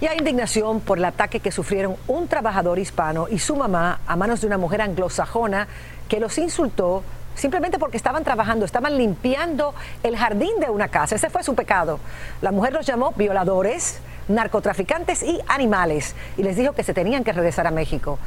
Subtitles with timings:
[0.00, 4.16] Y hay indignación por el ataque que sufrieron un trabajador hispano y su mamá a
[4.16, 5.66] manos de una mujer anglosajona
[6.08, 7.02] que los insultó
[7.34, 11.14] simplemente porque estaban trabajando, estaban limpiando el jardín de una casa.
[11.14, 11.98] Ese fue su pecado.
[12.42, 13.98] La mujer los llamó violadores,
[14.28, 18.18] narcotraficantes y animales y les dijo que se tenían que regresar a México.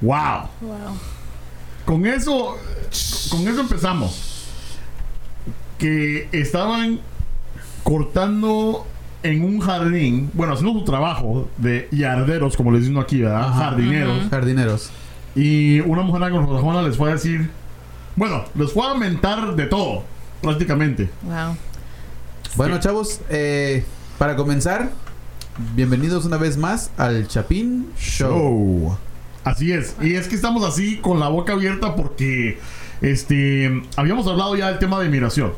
[0.00, 0.48] Wow.
[1.84, 2.56] Con eso,
[3.30, 4.46] con eso empezamos.
[5.78, 7.00] Que estaban
[7.82, 8.86] cortando
[9.22, 13.52] en un jardín, bueno, haciendo su trabajo de yarderos, como les dicen aquí, ¿verdad?
[13.52, 14.28] Jardineros.
[14.30, 14.90] Jardineros.
[15.34, 17.50] Y una mujer anglosajona les fue a decir,
[18.16, 20.04] bueno, les fue a mentar de todo,
[20.42, 21.10] prácticamente.
[21.22, 21.56] Wow.
[22.56, 23.84] Bueno, chavos, eh,
[24.18, 24.90] para comenzar,
[25.74, 28.30] bienvenidos una vez más al Chapín Show.
[28.30, 28.98] Show.
[29.44, 29.96] Así es.
[30.02, 32.58] Y es que estamos así con la boca abierta porque
[33.00, 35.52] este habíamos hablado ya del tema de inmigración.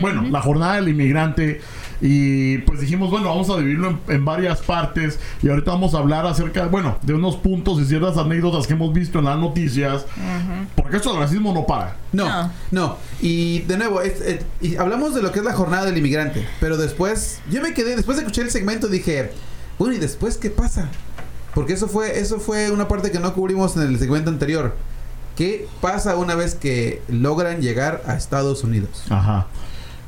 [0.00, 1.60] Bueno, la jornada del inmigrante.
[2.00, 5.18] Y pues dijimos, bueno, vamos a dividirlo en, en varias partes.
[5.42, 8.92] Y ahorita vamos a hablar acerca, bueno, de unos puntos y ciertas anécdotas que hemos
[8.92, 10.04] visto en las noticias.
[10.74, 11.96] Porque esto del racismo no para.
[12.12, 12.50] No, No.
[12.70, 12.96] no.
[13.20, 16.46] Y de nuevo, es- y hablamos de lo que es la jornada del inmigrante.
[16.60, 19.32] Pero después, yo me quedé, después de escuchar el segmento, dije,
[19.78, 20.88] bueno, ¿y después qué pasa?
[21.54, 24.74] Porque eso fue, eso fue una parte que no cubrimos en el segmento anterior.
[25.36, 29.04] ¿Qué pasa una vez que logran llegar a Estados Unidos?
[29.10, 29.46] Ajá.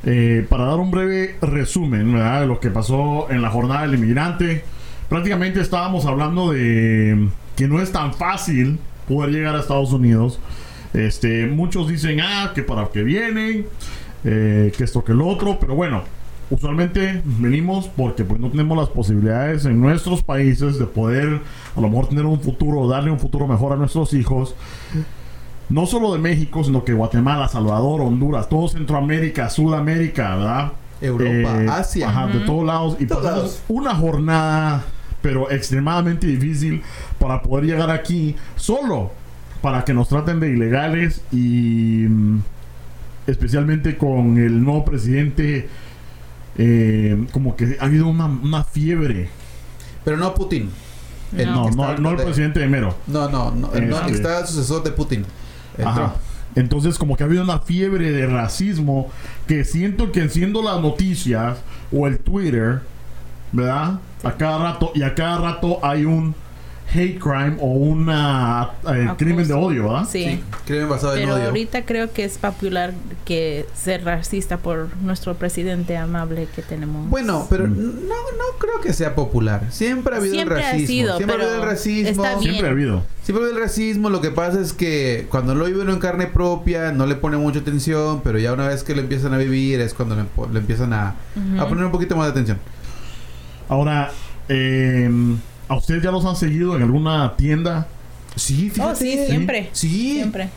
[0.04, 2.42] Eh, para dar un breve resumen ¿verdad?
[2.42, 4.64] de lo que pasó en la jornada del inmigrante,
[5.08, 10.38] prácticamente estábamos hablando de que no es tan fácil poder llegar a Estados Unidos.
[10.94, 13.66] Este, muchos dicen, ah, que para qué vienen,
[14.24, 16.02] eh, que esto que el otro, pero bueno,
[16.50, 21.40] usualmente venimos porque pues no tenemos las posibilidades en nuestros países de poder
[21.76, 24.54] a lo mejor tener un futuro, darle un futuro mejor a nuestros hijos
[25.68, 30.72] no solo de México, sino que Guatemala, Salvador, Honduras, todo Centroamérica, Sudamérica, ¿verdad?
[31.00, 32.08] Europa, Eh, Asia.
[32.08, 32.96] Ajá, de todos lados.
[32.98, 33.62] Y Todos lados.
[33.68, 34.84] una jornada,
[35.22, 36.82] pero extremadamente difícil
[37.18, 39.10] para poder llegar aquí solo
[39.62, 42.40] para que nos traten de ilegales y mm,
[43.26, 45.68] especialmente con el nuevo presidente.
[46.60, 49.28] eh, como que ha habido una, una fiebre.
[50.04, 50.70] Pero no Putin.
[51.36, 52.96] El No, no, no el de- presidente de Mero.
[53.06, 54.06] No, no, no, el no, Este.
[54.08, 55.24] que está sucesor de Putin.
[55.84, 56.14] Ajá.
[56.54, 59.10] Entonces como que ha habido una fiebre de racismo
[59.46, 61.58] que siento que enciendo las noticias
[61.92, 62.80] o el Twitter,
[63.52, 64.00] ¿verdad?
[64.24, 66.34] A cada rato y a cada rato hay un
[66.94, 70.08] hate crime o una eh, crimen de odio, ¿verdad?
[70.10, 70.24] Sí.
[70.24, 71.44] Sí, crimen basado en Pero odio.
[71.46, 72.94] ahorita creo que es popular
[73.24, 77.08] que ser racista por nuestro presidente amable que tenemos.
[77.10, 77.76] Bueno, pero Mm.
[78.08, 79.62] no, no creo que sea popular.
[79.70, 80.86] Siempre ha habido Siempre el ha racismo.
[80.88, 82.08] sido, Siempre ha habido el racismo.
[82.10, 82.40] está bien.
[82.42, 83.02] Siempre ha habido.
[83.22, 84.10] Siempre ha habido el racismo.
[84.10, 87.36] Lo que pasa es que cuando lo vive uno en carne propia, no le pone
[87.36, 88.22] mucha atención.
[88.22, 91.16] Pero ya una vez que lo empiezan a vivir, es cuando le, empiezan a,
[91.58, 92.58] a poner un poquito más de atención.
[93.68, 94.10] Ahora,
[94.48, 95.10] eh,
[95.68, 97.86] ¿a ustedes ya los han seguido en alguna tienda?
[98.36, 99.68] Sí, Oh, sí, siempre.
[99.72, 100.14] Sí.
[100.14, 100.48] Siempre.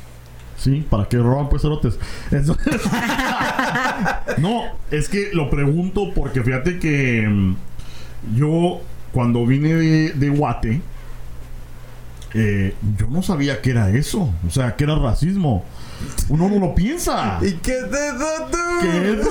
[0.57, 1.97] Sí, ¿para qué roban pues cerotes?
[2.31, 2.55] Eso-
[4.37, 4.61] no,
[4.91, 7.55] es que lo pregunto porque fíjate que mm,
[8.35, 10.81] yo cuando vine de, de Guate,
[12.33, 15.65] eh, yo no sabía que era eso, o sea, que era racismo.
[16.29, 17.39] Uno no lo piensa.
[17.41, 18.57] ¿Y qué es eso tú?
[18.81, 19.29] ¿Qué es eso?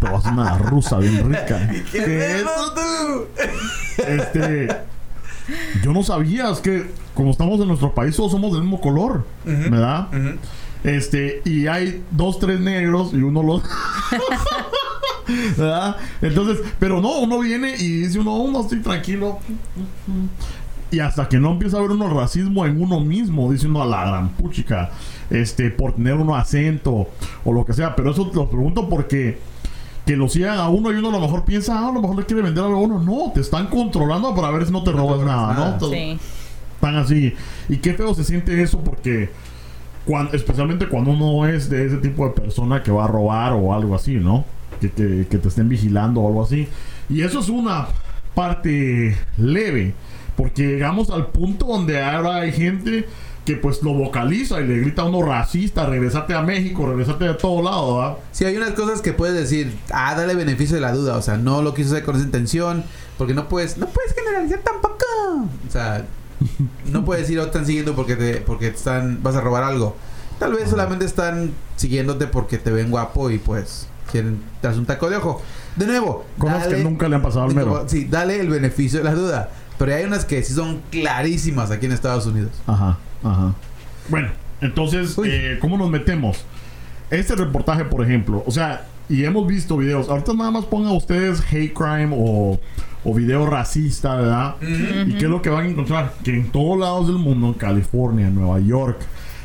[0.00, 1.68] Te vas a una rusa bien rica.
[1.68, 4.02] ¿Qué es ¿Qué es eso tú?
[4.06, 4.68] Este,
[5.82, 9.24] yo no sabía, es que como estamos en nuestro país todos somos del mismo color.
[9.44, 10.08] ¿verdad?
[10.82, 13.62] Este, y hay dos, tres negros y uno los.
[15.56, 15.96] ¿Verdad?
[16.20, 19.38] Entonces, pero no, uno viene y dice uno, uno estoy tranquilo.
[20.90, 23.86] Y hasta que no empieza a ver uno racismo en uno mismo, dice uno a
[23.86, 24.90] la gran puchica,
[25.30, 27.08] este, por tener uno acento
[27.44, 27.96] o lo que sea.
[27.96, 29.38] Pero eso lo pregunto porque
[30.06, 32.18] que lo sigan a uno y uno a lo mejor piensa, ah, a lo mejor
[32.18, 33.00] le quiere vender algo a uno.
[33.02, 35.78] No, te están controlando para ver si no te No te robas nada, nada.
[35.80, 35.88] ¿no?
[35.90, 36.18] Sí.
[36.74, 37.34] Están así.
[37.68, 39.30] Y qué feo se siente eso porque
[40.04, 43.72] cuan- especialmente cuando uno es de ese tipo de persona que va a robar o
[43.74, 44.44] algo así, ¿no?
[44.80, 46.68] Que, que- que te estén vigilando o algo así.
[47.08, 47.86] Y eso es una
[48.34, 49.94] parte leve.
[50.36, 53.06] Porque llegamos al punto donde ahora hay gente
[53.44, 57.34] que pues lo vocaliza y le grita a uno racista, regresate a México, regresate de
[57.34, 58.16] todo lado, ¿verdad?
[58.32, 61.36] Sí, hay unas cosas que puedes decir, ah, dale beneficio de la duda, o sea,
[61.36, 62.84] no lo quiso hacer con esa intención,
[63.18, 65.04] porque no puedes, no puedes generalizar tampoco.
[65.68, 66.06] O sea,
[66.90, 69.94] no puedes ir, oh, están siguiendo porque te, porque te están, vas a robar algo.
[70.38, 75.10] Tal vez solamente están siguiéndote porque te ven guapo y pues quieren darse un taco
[75.10, 75.42] de ojo.
[75.76, 77.84] De nuevo, Cosas que nunca le han pasado al mero.
[77.88, 79.50] Sí, dale el beneficio de la duda.
[79.78, 82.52] Pero hay unas que sí son clarísimas aquí en Estados Unidos.
[82.66, 83.54] Ajá, ajá.
[84.08, 84.28] Bueno,
[84.60, 86.44] entonces, eh, ¿cómo nos metemos?
[87.10, 90.08] Este reportaje, por ejemplo, o sea, y hemos visto videos.
[90.08, 92.58] Ahorita nada más pongan ustedes hate crime o,
[93.04, 94.56] o video racista, ¿verdad?
[94.62, 96.14] ¿Y qué es lo que van a encontrar?
[96.24, 98.98] Que en todos lados del mundo, en California, en Nueva York,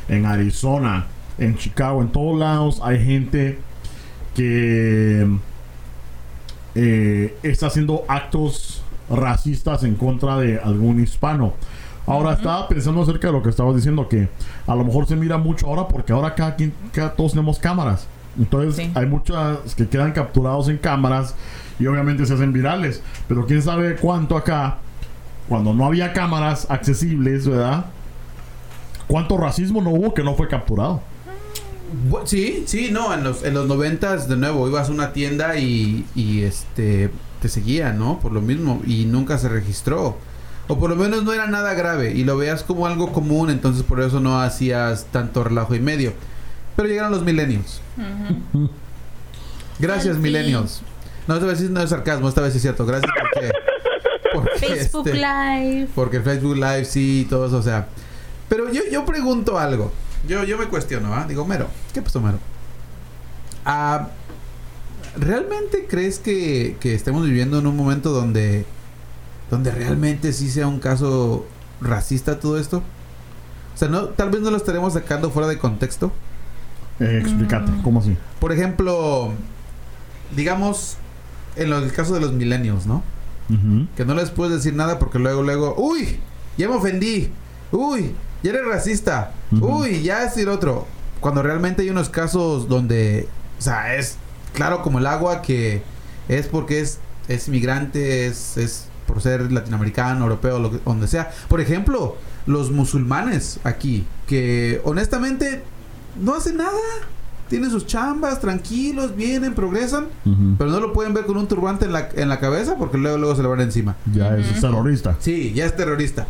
[0.08, 1.06] en Arizona,
[1.38, 3.58] en Chicago, en todos lados hay gente
[4.34, 5.26] que
[6.74, 8.79] eh, está haciendo actos
[9.10, 11.54] racistas en contra de algún hispano.
[12.06, 14.28] Ahora estaba pensando acerca de lo que estabas diciendo, que
[14.66, 18.06] a lo mejor se mira mucho ahora porque ahora cada quien, cada, todos tenemos cámaras.
[18.38, 18.90] Entonces Sí.
[18.94, 21.34] hay muchas que quedan capturados en cámaras
[21.78, 23.02] y obviamente se hacen virales.
[23.28, 24.78] Pero quién sabe cuánto acá,
[25.48, 27.86] cuando no había cámaras accesibles, ¿verdad?
[29.06, 31.00] ¿Cuánto racismo no hubo que no fue capturado?
[32.24, 36.06] Sí, sí, no, en los, en los noventas, de nuevo, ibas a una tienda y,
[36.14, 37.10] y este
[37.40, 38.20] te seguían, ¿no?
[38.20, 40.18] Por lo mismo, y nunca se registró.
[40.68, 43.82] O por lo menos no era nada grave, y lo veas como algo común, entonces
[43.82, 46.12] por eso no hacías tanto relajo y medio.
[46.76, 47.80] Pero llegaron los millennials.
[49.78, 50.22] Gracias, Al fin.
[50.22, 50.82] millennials.
[51.26, 52.86] No, esta vez no es sarcasmo, esta vez es cierto.
[52.86, 53.50] Gracias porque...
[54.34, 55.88] porque, Facebook este, Live.
[55.94, 57.88] porque Facebook Live sí, todo eso, o sea.
[58.48, 59.92] Pero yo, yo pregunto algo.
[60.28, 61.24] Yo, yo me cuestiono, ¿ah?
[61.28, 62.38] Digo, Mero, ¿qué pasó, Mero?
[63.64, 64.08] Ah,
[65.16, 68.64] ¿Realmente crees que, que estemos viviendo en un momento donde,
[69.50, 71.46] donde realmente sí sea un caso
[71.80, 72.78] racista todo esto?
[73.74, 76.12] O sea, no, tal vez no lo estaremos sacando fuera de contexto.
[77.00, 77.82] Eh, explícate, Mm.
[77.82, 78.16] ¿cómo así?
[78.38, 79.32] Por ejemplo,
[80.36, 80.96] digamos,
[81.56, 83.02] en lo- el caso de los millennials, ¿no?
[83.96, 86.20] Que no les puedes decir nada porque luego, luego, uy,
[86.56, 87.32] ya me ofendí,
[87.72, 88.14] uy,
[88.44, 90.86] ya eres racista, uy, ya es el otro.
[91.18, 93.28] Cuando realmente hay unos casos donde,
[93.58, 94.18] o sea, es
[94.52, 95.82] claro como el agua que
[96.28, 96.98] es porque es,
[97.28, 101.30] es inmigrante, es, es por ser latinoamericano, europeo, lo que, donde sea.
[101.48, 102.16] Por ejemplo,
[102.46, 105.62] los musulmanes aquí, que honestamente
[106.20, 106.78] no hacen nada.
[107.48, 110.06] Tienen sus chambas, tranquilos, vienen, progresan.
[110.56, 113.18] Pero no lo pueden ver con un turbante en la, en la cabeza porque luego,
[113.18, 113.96] luego se le van encima.
[114.12, 115.16] Ya es terrorista.
[115.18, 116.28] Sí, ya es terrorista.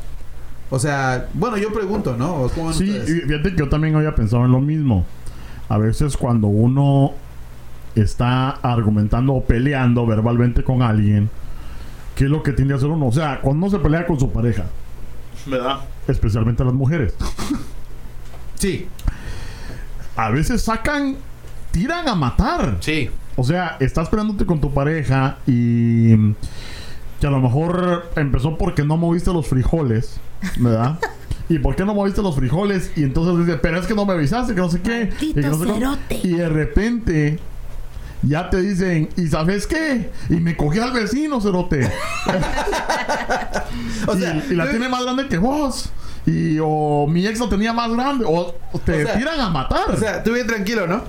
[0.70, 2.36] O sea, bueno, yo pregunto, ¿no?
[2.36, 3.10] ¿O ¿Cómo ven Sí, ustedes?
[3.10, 5.04] y fíjate que yo también había pensado en lo mismo.
[5.68, 7.12] A veces cuando uno
[7.94, 11.30] está argumentando o peleando verbalmente con alguien,
[12.14, 13.06] ¿qué es lo que tiende a hacer uno?
[13.06, 14.64] O sea, cuando uno se pelea con su pareja,
[15.46, 15.80] ¿verdad?
[16.06, 17.14] Especialmente las mujeres.
[18.56, 18.86] Sí,
[20.16, 21.16] A veces sacan,
[21.70, 22.76] tiran a matar.
[22.80, 23.10] sí.
[23.36, 26.14] O sea, estás peleándote con tu pareja y
[27.20, 30.20] que a lo mejor empezó porque no moviste los frijoles,
[30.58, 30.98] ¿verdad?
[31.48, 32.92] ¿Y por qué no moviste los frijoles?
[32.96, 35.10] Y entonces dice, pero es que no me avisaste, que no sé qué.
[35.22, 35.74] y, que no sé cómo".
[35.78, 36.20] cerote.
[36.22, 37.38] y de repente
[38.22, 40.10] ya te dicen, ¿y sabes qué?
[40.28, 41.90] Y me cogí al vecino, cerote.
[44.06, 45.90] O y, sea, y la yo- tiene más grande que vos.
[46.26, 48.24] Y o mi ex la tenía más grande.
[48.26, 49.90] O, te O sea, tiran a matar.
[49.90, 51.02] O sea, tú bien tranquilo, ¿no?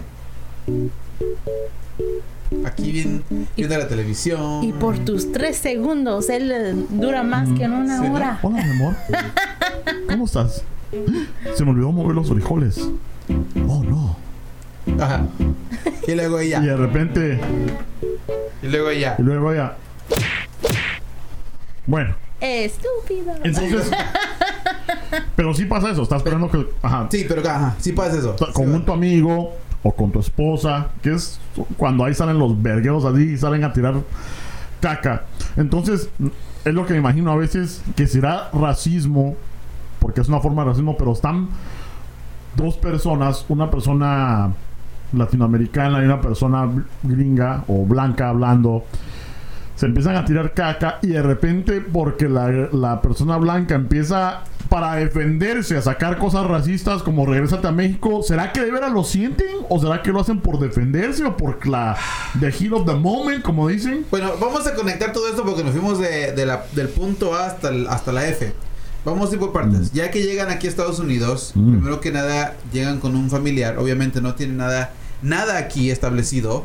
[2.65, 3.23] Aquí bien,
[3.55, 4.63] viendo la televisión.
[4.63, 8.39] Y por tus tres segundos, él eh, dura más que en una hora.
[8.41, 8.95] Hola, mi amor.
[10.09, 10.63] ¿Cómo estás?
[11.55, 12.77] Se me olvidó mover los frijoles.
[13.67, 14.17] Oh, no.
[14.99, 15.25] Ajá.
[16.07, 16.59] Y luego Y ella.
[16.61, 17.39] de repente,
[18.61, 19.15] Y luego ella.
[19.17, 19.75] y luego ya.
[21.85, 23.33] Bueno, Estúpido.
[23.43, 23.91] entonces.
[25.35, 26.03] pero sí pasa eso.
[26.03, 26.67] Estás esperando que.
[26.81, 27.07] Ajá.
[27.11, 28.35] Sí, pero ajá, sí pasa eso.
[28.53, 29.53] Con un tu amigo
[29.83, 31.39] o con tu esposa, que es
[31.77, 33.95] cuando ahí salen los vergueros así y salen a tirar
[34.79, 35.23] caca.
[35.57, 36.09] Entonces,
[36.65, 39.35] es lo que me imagino a veces que será racismo,
[39.99, 41.49] porque es una forma de racismo, pero están
[42.55, 44.53] dos personas, una persona
[45.13, 46.69] latinoamericana y una persona
[47.03, 48.83] gringa o blanca hablando.
[49.75, 54.95] Se empiezan a tirar caca y de repente porque la, la persona blanca empieza para
[54.95, 59.47] defenderse a sacar cosas racistas como regresate a México, ¿será que de veras lo sienten?
[59.69, 61.97] ¿O será que lo hacen por defenderse o por la
[62.39, 64.05] the heat of the moment, como dicen?
[64.11, 67.47] Bueno, vamos a conectar todo esto porque nos fuimos de, de la- del punto A
[67.47, 68.53] hasta, el- hasta la F.
[69.03, 69.91] Vamos a ir por partes.
[69.93, 71.71] Ya que llegan aquí a Estados Unidos, Mm.
[71.77, 73.77] primero que nada llegan con un familiar.
[73.79, 74.91] Obviamente no tienen nada,
[75.21, 76.63] nada aquí establecido.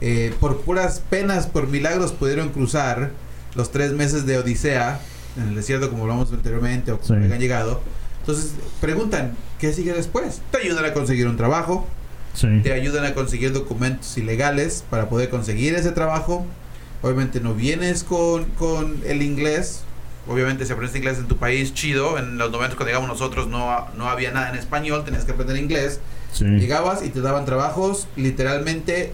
[0.00, 3.10] Eh, por puras penas, por milagros pudieron cruzar
[3.54, 5.00] los tres meses de Odisea
[5.36, 7.24] en el desierto, como hablamos anteriormente, o como Sí.
[7.24, 7.80] hayan llegado.
[8.20, 10.40] Entonces preguntan, ¿qué sigue después?
[10.50, 11.86] Te ayudan a conseguir un trabajo,
[12.34, 12.48] Sí.
[12.62, 16.46] te ayudan a conseguir documentos ilegales para poder conseguir ese trabajo.
[17.02, 19.82] Obviamente no vienes con, con el inglés.
[20.28, 22.16] Obviamente si aprendes inglés en tu país, chido.
[22.18, 25.56] En los momentos cuando llegamos nosotros no, no había nada en español, tenías que aprender
[25.56, 25.98] inglés.
[26.32, 26.44] Sí.
[26.44, 29.12] Llegabas y te daban trabajos literalmente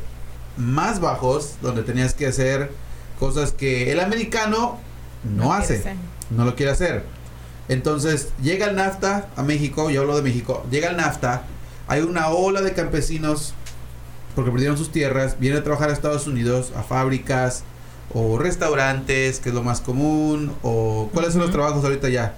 [0.56, 2.70] más bajos, donde tenías que hacer
[3.18, 4.78] cosas que el americano
[5.24, 5.96] no, hace
[6.30, 7.04] no lo quiere hacer.
[7.68, 11.42] Entonces llega el NAFTA a México, yo hablo de México, llega el NAFTA,
[11.86, 13.54] hay una ola de campesinos
[14.34, 17.64] porque perdieron sus tierras, vienen a trabajar a Estados Unidos, a fábricas
[18.14, 22.36] o restaurantes, que es lo más común, o cuáles son los trabajos ahorita ya.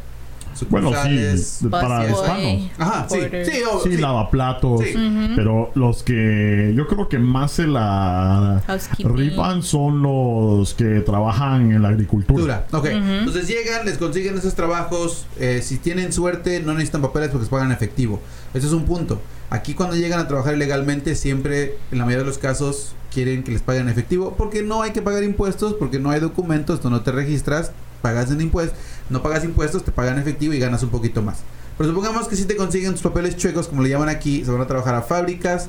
[0.69, 2.71] Bueno, sí, para hispanos.
[2.79, 4.01] Ajá, sí, sí, o- Sí, sí.
[4.01, 4.81] lavaplatos.
[4.85, 4.95] Sí.
[5.37, 8.63] Pero los que yo creo que más se la
[8.99, 12.41] rifan son los que trabajan en la agricultura.
[12.41, 12.67] Dura.
[12.73, 12.97] Ok, Ujú.
[12.97, 15.27] entonces llegan, les consiguen esos trabajos.
[15.39, 18.21] eh, si tienen suerte, no necesitan papeles porque se pagan en efectivo.
[18.55, 19.21] Ese es un punto.
[19.49, 23.51] Aquí, cuando llegan a trabajar ilegalmente, siempre, en la mayoría de los casos, quieren que
[23.53, 26.91] les paguen en efectivo porque no hay que pagar impuestos, porque no hay documentos, tú
[26.91, 28.79] no te registras, pagas en impuestos,
[29.09, 31.39] no pagas impuestos, te pagan en efectivo y ganas un poquito más.
[31.79, 34.61] Pero supongamos que si te consiguen tus papeles chuecos, como le llaman aquí, se van
[34.61, 35.69] a trabajar a fábricas.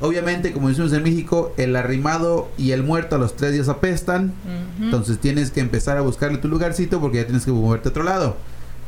[0.00, 4.32] Obviamente, como decimos en México, el arrimado y el muerto a los tres días apestan.
[4.80, 8.04] Entonces tienes que empezar a buscarle tu lugarcito porque ya tienes que moverte a otro
[8.04, 8.36] lado.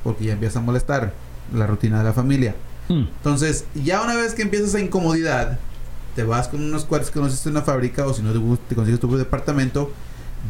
[0.04, 1.12] Porque ya empieza a molestar
[1.52, 2.54] la rutina de la familia.
[2.88, 3.08] Mm.
[3.16, 5.58] Entonces, ya una vez que empiezas esa incomodidad,
[6.14, 8.74] te vas con unos cuates que conociste en una fábrica o si no te, te
[8.74, 9.90] consigues tu propio departamento,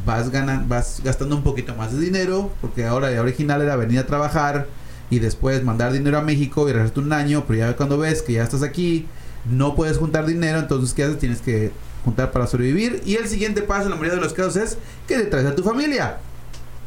[0.05, 2.51] vas, ganan, vas gastando un poquito más de dinero.
[2.61, 4.67] Porque ahora la original era venir a trabajar
[5.11, 7.45] y después mandar dinero a México y regresarte un año.
[7.47, 9.07] Pero ya cuando ves que ya estás aquí,
[9.51, 10.59] no puedes juntar dinero.
[10.59, 11.19] Entonces, ¿qué haces?
[11.19, 11.73] Tienes que
[12.05, 13.03] juntar para sobrevivir.
[13.05, 15.55] Y el siguiente paso en la mayoría de los casos es que te traes a
[15.55, 16.19] tu familia.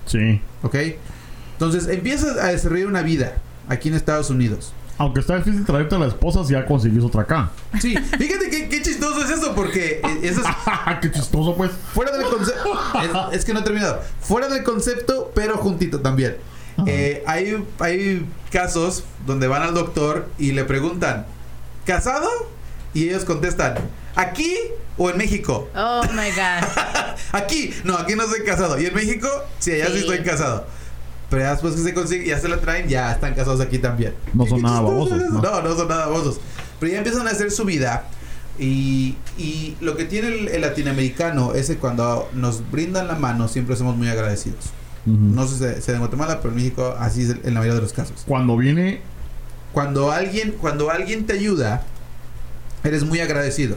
[0.06, 0.42] Sí.
[0.62, 0.76] ¿Ok?
[1.54, 3.38] Entonces empiezas a desarrollar una vida
[3.70, 4.74] aquí en Estados Unidos.
[4.98, 7.52] Aunque está difícil traerte a la esposa si ya consigues otra acá.
[7.82, 10.48] Sí, fíjate qué, qué chistoso es eso, porque eh, eso es
[11.02, 11.72] Qué chistoso, pues.
[11.94, 12.72] fuera del concepto.
[13.32, 14.02] Es, es que no he terminado.
[14.22, 16.38] Fuera del concepto, pero juntito también.
[16.88, 21.26] Eh, hay, hay casos donde van al doctor y le preguntan,
[21.86, 22.30] ¿casado?
[22.94, 23.76] Y ellos contestan,
[24.16, 24.56] ¿aquí
[24.98, 25.70] o en México?
[25.76, 26.68] Oh my God.
[27.34, 28.80] Aquí, no, aquí no estoy casado.
[28.80, 29.28] ¿Y en México?
[29.60, 30.00] Sí, allá sí, Sí.
[30.00, 30.68] estoy casado.
[31.30, 34.14] Pero ya después que se consigue, ya se la traen, ya están casados aquí también.
[34.34, 35.22] No son nada babosos.
[35.32, 35.42] ¿no?
[35.42, 36.40] No, no son nada babosos.
[36.80, 38.06] Pero ya empiezan a hacer su vida.
[38.58, 43.48] Y, y lo que tiene el, el latinoamericano es que cuando nos brindan la mano
[43.48, 44.66] siempre somos muy agradecidos.
[45.06, 45.18] Ujú.
[45.18, 47.82] No sé si sea en Guatemala, pero en México así es en la mayoría de
[47.82, 48.24] los casos.
[48.28, 49.02] Cuando viene.
[49.74, 51.84] Cuando alguien, cuando alguien te ayuda,
[52.84, 53.76] eres muy agradecido.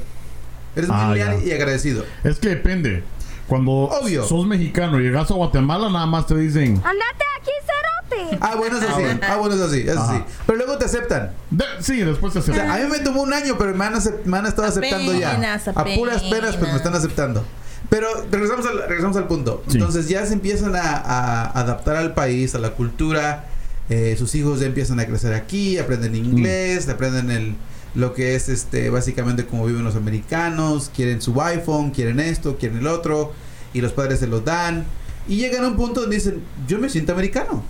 [0.77, 1.47] Eres muy Ah, leal ya.
[1.49, 2.05] y agradecido.
[2.23, 3.03] Es que depende.
[3.49, 4.25] Cuando Obvio.
[4.25, 6.75] sos mexicano y llegas a Guatemala, nada más te dicen.
[6.85, 8.39] ¡Andate aquí, cerote!
[8.41, 9.03] Ah, bueno, eso sí.
[9.23, 9.85] Ah, bueno, eso sí.
[9.87, 10.23] Eso sí.
[10.47, 11.33] Pero luego te aceptan.
[11.51, 12.71] "De- sí, después te O sea, aceptan.
[12.71, 15.31] a mí me tomó un año, pero me han, acep- me han estado aceptando ya.
[15.33, 17.45] Apenas, A puras penas, pero me están aceptando.
[17.89, 19.63] Pero regresamos al, regresamos al punto.
[19.69, 19.79] Sí.
[19.79, 23.47] Entonces ya se empiezan a, a adaptar al país, a la cultura.
[23.91, 27.55] eh, sus hijos ya empiezan a crecer aquí, aprenden inglés, aprenden el,
[27.95, 30.91] lo que es este básicamente cómo viven los americanos.
[30.95, 33.33] Quieren su iPhone, quieren esto, quieren el otro.
[33.73, 34.87] Y los padres se los dan.
[35.27, 37.63] Y llegan a un punto donde dicen, yo me siento americano.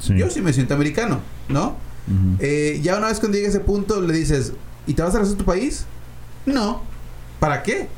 [0.00, 0.16] Sí.
[0.16, 1.76] Yo sí me siento americano, ¿no?
[2.38, 4.54] Eh, ya una vez cuando llega ese punto le dices,
[4.86, 5.84] ¿y te vas a regresar a tu país?
[6.46, 6.82] No.
[7.38, 7.88] ¿Para qué?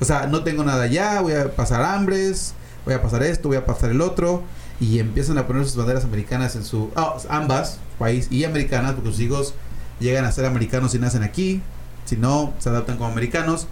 [0.00, 3.56] O sea, no tengo nada allá, voy a pasar hambres, voy a pasar esto, voy
[3.56, 4.42] a pasar el otro.
[4.80, 6.90] Y empiezan a poner sus banderas americanas en su...
[6.94, 9.54] ah, ambas, país y americanas, porque sus hijos
[10.00, 11.62] llegan a ser americanos y nacen aquí.
[12.04, 13.66] Si no, se adaptan como americanos.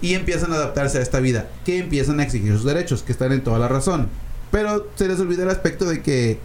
[0.00, 1.48] Y empiezan a adaptarse a esta vida.
[1.64, 4.08] Que empiezan a exigir sus derechos, que están en toda la razón.
[4.50, 6.38] Pero se les olvida el aspecto de que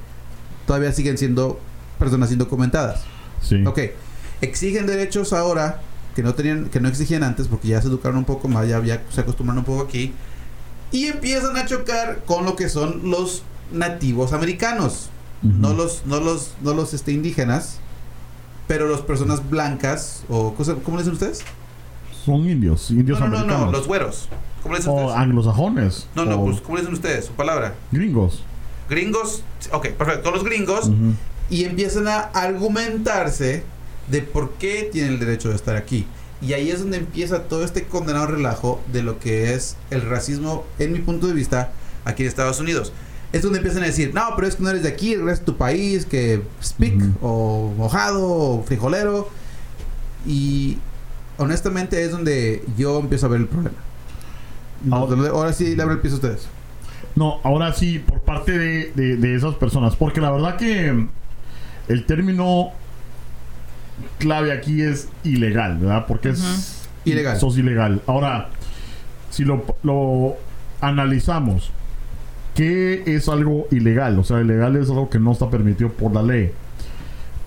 [0.66, 1.60] todavía siguen siendo
[2.00, 3.02] personas indocumentadas.
[3.42, 3.64] Sí.
[3.66, 3.80] Ok,
[4.42, 5.82] exigen derechos ahora
[6.16, 8.84] que no tenían, que no exigían antes porque ya se educaron un poco más, ya,
[8.84, 10.14] ya se acostumbraron un poco aquí
[10.92, 15.10] y empiezan a chocar con lo que son los nativos americanos,
[15.42, 17.80] no los, no los, no los este, indígenas,
[18.68, 21.42] pero las personas blancas o cosa, ¿cómo le dicen ustedes?
[22.26, 23.66] Son indios, indios no, no, no, americanos.
[23.68, 24.30] no, los güeros.
[24.62, 25.18] ¿Cómo le dicen o ustedes?
[25.18, 26.08] anglosajones.
[26.16, 27.26] No, no, o pues ¿cómo le dicen ustedes?
[27.26, 27.76] Su palabra.
[27.92, 28.44] Gringos.
[28.90, 30.90] Gringos, ok, perfecto, los gringos
[31.50, 33.64] y empiezan a argumentarse
[34.10, 36.06] de por qué tienen el derecho de estar aquí.
[36.42, 40.66] Y ahí es donde empieza todo este condenado relajo de lo que es el racismo,
[40.80, 41.72] en mi punto de vista,
[42.06, 42.94] aquí en Estados Unidos.
[43.38, 45.46] Es donde empiezan a decir, no, pero es que no eres de aquí, eres de
[45.46, 49.30] tu país, que speak, o mojado, o frijolero.
[50.26, 50.78] Y
[51.38, 53.78] honestamente es donde yo empiezo a ver el problema.
[54.92, 56.48] Ahora- Ahora sí le abro el piso a ustedes.
[57.16, 59.96] No, ahora sí, por parte de, de- de esas personas.
[59.96, 61.08] Porque la verdad que
[61.88, 62.72] el término
[64.20, 66.06] clave aquí es ilegal, ¿verdad?
[66.08, 66.62] Porque es Ujú.
[67.06, 67.40] Ilegal.
[67.40, 68.02] Sos ilegal.
[68.06, 68.50] Ahora,
[69.30, 70.36] si lo, lo
[70.82, 71.72] analizamos,
[72.58, 74.18] ¿qué es algo ilegal?
[74.20, 76.52] O sea, ilegal es algo que no está permitido por la ley.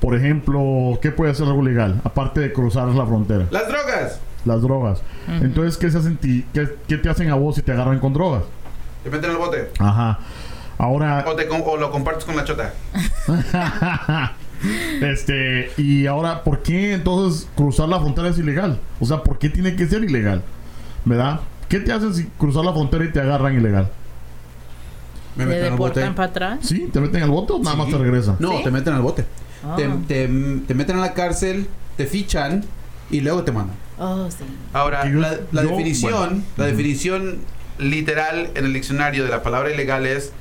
[0.01, 2.01] Por ejemplo, ¿qué puede ser algo legal?
[2.05, 3.47] Aparte de cruzar la frontera.
[3.51, 4.21] Las drogas.
[4.47, 5.03] Las drogas.
[5.43, 8.15] Entonces, ¿qué, se hacen ti- qué, qué te hacen a vos si te agarran con
[8.15, 8.45] drogas?
[9.05, 9.69] Te meten al bote.
[9.79, 10.19] Ajá.
[10.79, 12.73] Ahora, O, te o lo compartes con la chota.
[15.01, 18.79] Este, y ahora, ¿por qué entonces cruzar la frontera es ilegal?
[19.01, 20.43] O sea, ¿por qué tiene que ser ilegal?
[21.07, 21.41] ¿Verdad?
[21.69, 23.89] ¿Qué te hacen si cruzar la frontera y te agarran ilegal?
[25.37, 26.01] Me ¿Le meten al bote.
[26.11, 26.59] para atrás?
[26.63, 26.89] ¿Sí?
[26.93, 28.37] ¿Te meten al bote o nada más te regresan?
[28.41, 28.65] No, ¿Sí?
[28.65, 29.25] te meten al bote.
[29.65, 29.75] Ah.
[29.77, 30.29] Te, te-
[30.67, 32.65] te meten a la cárcel, te fichan
[33.11, 33.77] y luego te mandan.
[33.99, 34.45] Oh, sí.
[34.73, 36.43] Ahora, Yo- la, la yo- definición, bueno.
[36.57, 37.39] la definición
[37.79, 40.33] literal en el diccionario de la palabra ilegal es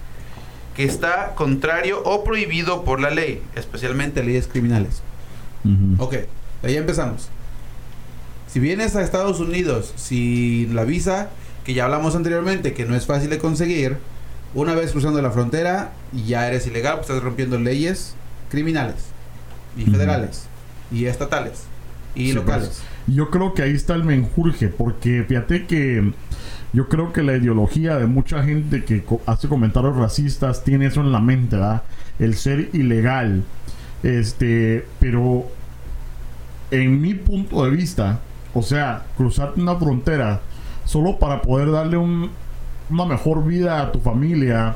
[0.75, 3.41] que está contrario o prohibido por la ley.
[3.55, 5.01] Especialmente leyes criminales.
[5.65, 6.03] Ujú.
[6.03, 6.15] Ok,
[6.63, 7.29] ahí empezamos.
[8.48, 11.29] Si vienes a Estados Unidos sin la visa,
[11.65, 13.98] que ya hablamos anteriormente, que no es fácil de conseguir,
[14.53, 15.91] una vez cruzando la frontera,
[16.25, 18.15] ya eres ilegal, pues estás rompiendo leyes
[18.50, 18.96] criminales,
[19.77, 20.46] y federales,
[20.91, 21.63] y estatales,
[22.15, 22.82] y Sí, locales.
[23.08, 26.13] Yo creo que ahí está el menjurje, porque fíjate que
[26.74, 31.01] yo creo que la ideología de mucha gente que co- hace comentarios racistas tiene eso
[31.01, 31.84] en la mente, ¿verdad?
[32.20, 33.44] El ser ilegal.
[34.03, 35.46] Este, pero
[36.72, 38.20] en mi punto de vista,
[38.53, 40.41] o sea, cruzarte una frontera
[40.86, 42.29] solo para poder darle un-
[42.89, 44.75] una mejor vida a tu familia,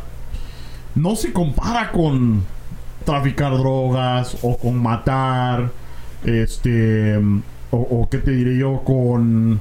[0.96, 2.43] no se compara con
[3.05, 5.72] traficar drogas o con matar,
[6.24, 7.17] este,
[7.72, 9.60] o, o qué te diré yo, con...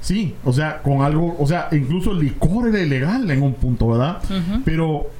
[0.00, 3.88] Sí, o sea, con algo, o sea, incluso el licor era ilegal en un punto,
[3.88, 4.22] ¿verdad?
[4.64, 5.10] Pero,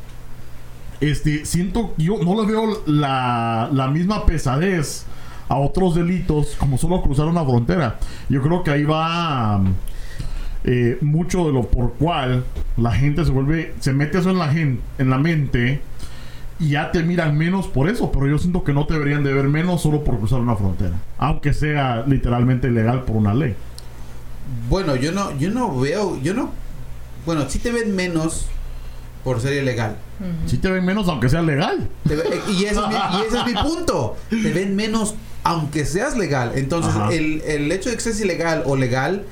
[1.01, 5.05] este, siento, yo no le veo la, la misma pesadez
[5.49, 7.99] a otros delitos como solo cruzar una frontera.
[8.29, 9.61] Yo creo que ahí va
[10.71, 12.45] eh, mucho de lo por cual
[12.77, 15.81] la gente se vuelve, se mete eso en la, gen- en la mente
[16.61, 19.33] y ya te miran menos por eso, pero yo siento que no te deberían de
[19.33, 23.55] ver menos solo por cruzar una frontera, aunque sea literalmente ilegal por una ley.
[24.69, 26.51] Bueno, yo no, yo no veo, yo no,
[27.25, 28.47] bueno, sí te ven menos
[29.25, 29.97] por ser ilegal.
[30.47, 31.89] Si te ven menos aunque sea legal.
[32.07, 34.17] Te ve- eh, y, ese es mi, y ese es mi punto.
[34.31, 36.53] Te ven menos aunque seas legal.
[36.57, 39.25] Entonces, el, el hecho de que seas ilegal o legal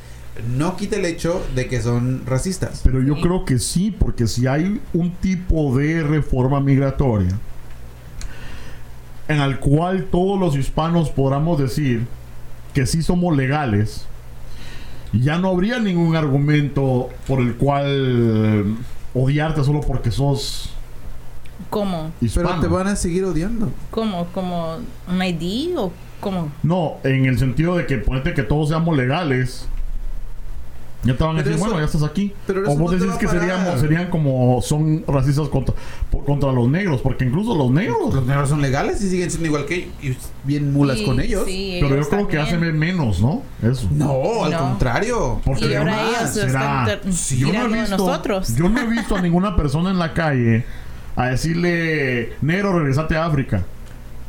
[0.57, 2.81] no quita el hecho de que son racistas.
[2.85, 7.39] Pero yo creo que sí, porque si hay un tipo de reforma migratoria
[9.29, 12.07] en el cual todos los hispanos podamos decir
[12.75, 14.07] que sí somos legales,
[15.13, 18.75] ya no habría ningún argumento por el cual eh,
[19.15, 20.71] odiarte solo porque sos
[21.71, 22.13] ¿Cómo?
[22.21, 22.49] hispano.
[22.49, 23.73] Pero te van a seguir odiando.
[23.91, 24.27] ¿Cómo?
[24.27, 24.77] ¿Como
[25.09, 26.53] un ID o cómo?
[26.63, 29.69] No, en el sentido de que ponete que todos seamos legales.
[31.07, 32.33] Ya te van a decir, eso- bueno, ya estás aquí.
[32.47, 35.75] pero O vos no decís que seríamos, serían como, son racistas contra,
[36.11, 38.13] por- contra los negros, porque incluso los negros.
[38.15, 40.17] Los negros son legales y siguen siendo igual que ellos.
[40.45, 41.45] Y bien mulas Sí, con ellos.
[41.47, 43.43] sí, pero yo creo que hacen ver menos, ¿no?
[43.63, 43.89] Eso.
[43.93, 44.59] No, al No.
[44.59, 45.41] contrario.
[45.45, 48.55] Porque Y ahora más, ellos será- Si yo no he visto, nosotros.
[48.57, 50.65] yo no he visto a ninguna persona en la calle
[51.15, 53.65] a decirle, negro, regresate a África.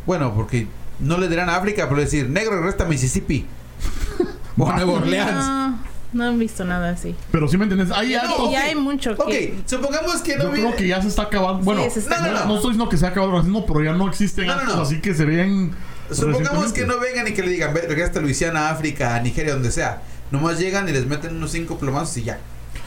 [0.06, 0.68] Bueno, porque
[1.00, 3.46] no le dirán a África, pero decir, negro, regresa a Mississippi.
[4.58, 5.76] o a Nueva Orleans.
[6.13, 7.15] No, no he visto nada así.
[7.32, 8.52] Pero sí me entiendes, hay algo.
[8.52, 9.60] ya hay mucho Ok, que...
[9.65, 11.63] supongamos que no Yo viene- creo que ya se está acabando.
[11.63, 12.46] Bueno, está no, no, acabando.
[12.48, 14.62] no estoy diciendo que se ha acabado el racismo, pero ya no existen No, no,
[14.62, 14.82] actos no.
[14.84, 15.72] así que se ven.
[16.12, 19.54] Supongamos que no vengan y que le digan, "Ve, regresa a Luisiana, África, a Nigeria,
[19.54, 20.02] donde sea.
[20.32, 22.39] Nomás llegan y les meten unos cinco plomazos y ya.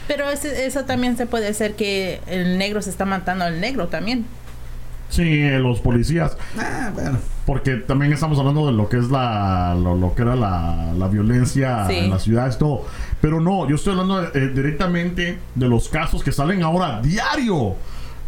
[0.07, 3.87] Pero ese- eso también se puede hacer que el negro se está matando al negro
[3.87, 4.25] también.
[5.11, 6.35] Sí, eh, los policías.
[6.57, 7.19] Ah, bueno.
[7.45, 9.75] Porque también estamos hablando de lo que es la.
[9.75, 11.95] lo, lo que era la, la violencia Sí.
[11.97, 12.85] en las ciudades, todo.
[13.19, 17.75] Pero no, yo estoy hablando eh, directamente de los casos que salen ahora diario.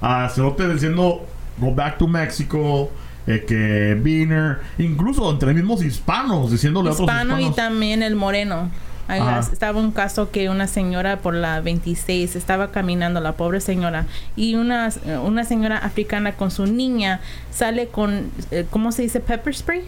[0.01, 1.25] A Cerote diciendo
[1.57, 2.91] Go back to Mexico.
[3.25, 7.55] eh, que Biner, incluso entre mismos hispanos, diciéndole a otros Hispano y hispanos.
[7.55, 8.69] también el moreno.
[9.07, 14.05] Ahí estaba un caso que una señora por la 26 estaba caminando, la pobre señora,
[14.35, 14.89] y una,
[15.23, 17.19] una señora africana con su niña
[17.51, 19.19] sale con, eh, ¿cómo se dice?
[19.19, 19.81] Pepper spray.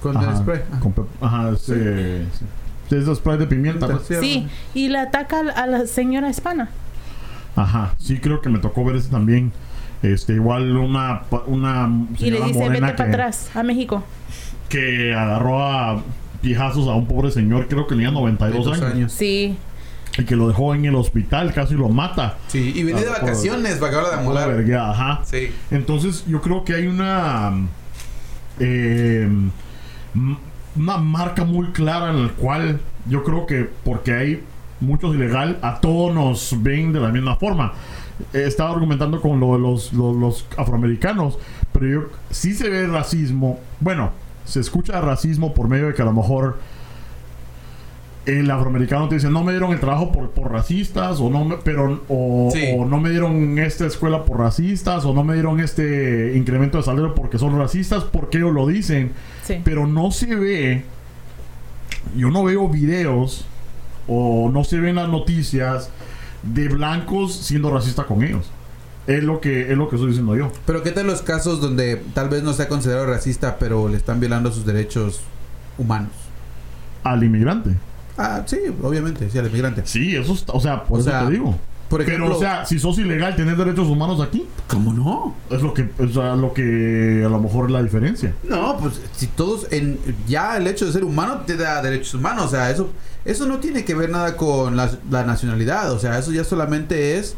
[0.00, 0.60] Con Ajá, spray.
[0.80, 2.24] con ajá, ese-
[2.88, 2.94] sí.
[2.94, 3.98] Es spray de pimienta, ¿no?
[3.98, 6.68] Sí, y le ataca a la- la señora hispana.
[7.56, 9.50] Ajá, sí creo que me tocó ver ese también.
[10.02, 14.04] Este, igual una pa- una Y le señora dice, vete para que, atrás, a México.
[14.68, 16.02] que agarró a
[16.40, 19.12] piejazos a un pobre señor, creo que tenía 92 Dos años, años.
[19.12, 19.56] Sí,
[20.18, 22.38] y que lo dejó en el hospital, casi lo mata.
[22.48, 25.20] Sí, y venía de Ah, vacaciones para acabar de vergueada, ajá.
[25.24, 25.50] Sí.
[25.70, 27.52] Entonces yo creo que hay una
[28.58, 29.28] eh,
[30.76, 34.42] una marca muy clara en la cual yo creo que porque hay
[34.80, 37.72] muchos ilegal a todos nos ven de la misma forma.
[38.32, 41.38] Eh, estaba argumentando con lo de los, lo- los afroamericanos,
[41.72, 43.60] pero yo sí se ve racismo.
[43.80, 44.10] Bueno,
[44.46, 46.58] se escucha racismo por medio de que a lo mejor
[48.26, 51.56] el afroamericano te dice no me dieron el trabajo por, por racistas o no me,
[51.58, 52.60] pero o, Sí.
[52.76, 56.84] o no me dieron esta escuela por racistas o no me dieron este incremento de
[56.84, 59.12] salario porque son racistas porque ellos lo dicen
[59.44, 59.60] Sí.
[59.62, 60.84] pero no se ve
[62.16, 63.46] yo no veo videos
[64.08, 65.90] o no se ven las noticias
[66.42, 68.50] de blancos siendo racistas con ellos
[69.06, 72.02] es lo que es lo que estoy diciendo yo Pero ¿qué tal los casos donde
[72.14, 75.20] tal vez no sea considerado racista, pero le están violando sus derechos
[75.78, 76.10] humanos?
[77.04, 77.70] al inmigrante
[78.18, 79.82] Ah, sí, obviamente, sí, al inmigrante.
[79.84, 81.56] sí eso está- o sea por O eso sea, te digo
[81.88, 85.34] Por ejemplo, pero o sea si sos ilegal tenés derechos humanos aquí ¿cómo no?
[85.54, 88.34] Es lo que, sea, lo que a lo mejor es la diferencia.
[88.42, 92.46] No, pues si todos en ya el hecho de ser humano te da derechos humanos,
[92.46, 92.90] o sea, eso
[93.24, 97.18] eso no tiene que ver nada con la, la nacionalidad, o sea, eso ya solamente
[97.18, 97.34] es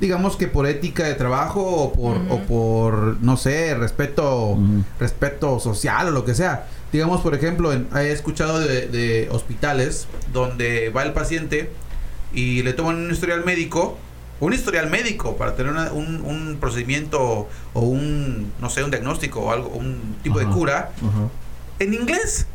[0.00, 4.58] digamos que por ética de trabajo o por o por no sé, respeto
[4.98, 6.66] respeto social o lo que sea.
[6.92, 11.70] Digamos, por ejemplo, en- he escuchado de, de hospitales donde va el paciente
[12.32, 13.98] y le toman un historial médico,
[14.40, 19.40] un historial médico para tener una- un, un procedimiento o un, no sé, un diagnóstico
[19.40, 20.90] o algo, un tipo de cura
[21.78, 22.46] en inglés.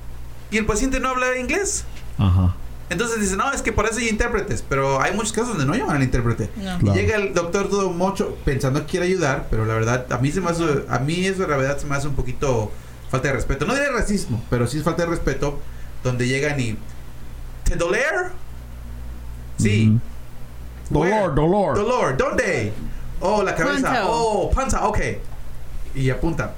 [0.51, 1.85] Y el paciente no habla inglés.
[2.17, 2.55] Ajá.
[2.89, 4.63] Entonces dice, no, es que para eso hay intérpretes.
[4.67, 6.49] Pero hay muchos casos donde no llaman al intérprete.
[6.57, 6.77] No.
[6.77, 6.93] Claro.
[6.93, 10.31] Y llega el doctor todo mocho pensando que quiere ayudar, pero la verdad, a mí
[10.31, 12.71] se me hace, a mí eso la verdad se me hace un poquito
[13.09, 13.65] falta de respeto.
[13.65, 15.59] No diré racismo, pero sí es falta de respeto,
[16.03, 16.77] donde llegan y
[17.65, 18.31] ¿Te doler?
[19.57, 19.99] Sí.
[20.89, 21.75] Dolor, dolor.
[21.75, 22.71] Dolor, ¿dónde?
[23.19, 24.03] Oh, la cabeza.
[24.05, 24.99] Oh, panza, ok.
[25.95, 26.51] Y apuntan.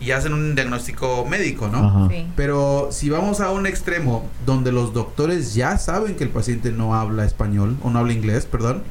[0.00, 1.78] Y hacen un diagnóstico médico, ¿no?
[1.86, 2.08] Ajá.
[2.10, 2.26] Sí.
[2.36, 6.94] Pero si vamos a un extremo donde los doctores ya saben que el paciente no
[6.94, 8.82] habla español o no habla inglés, perdón,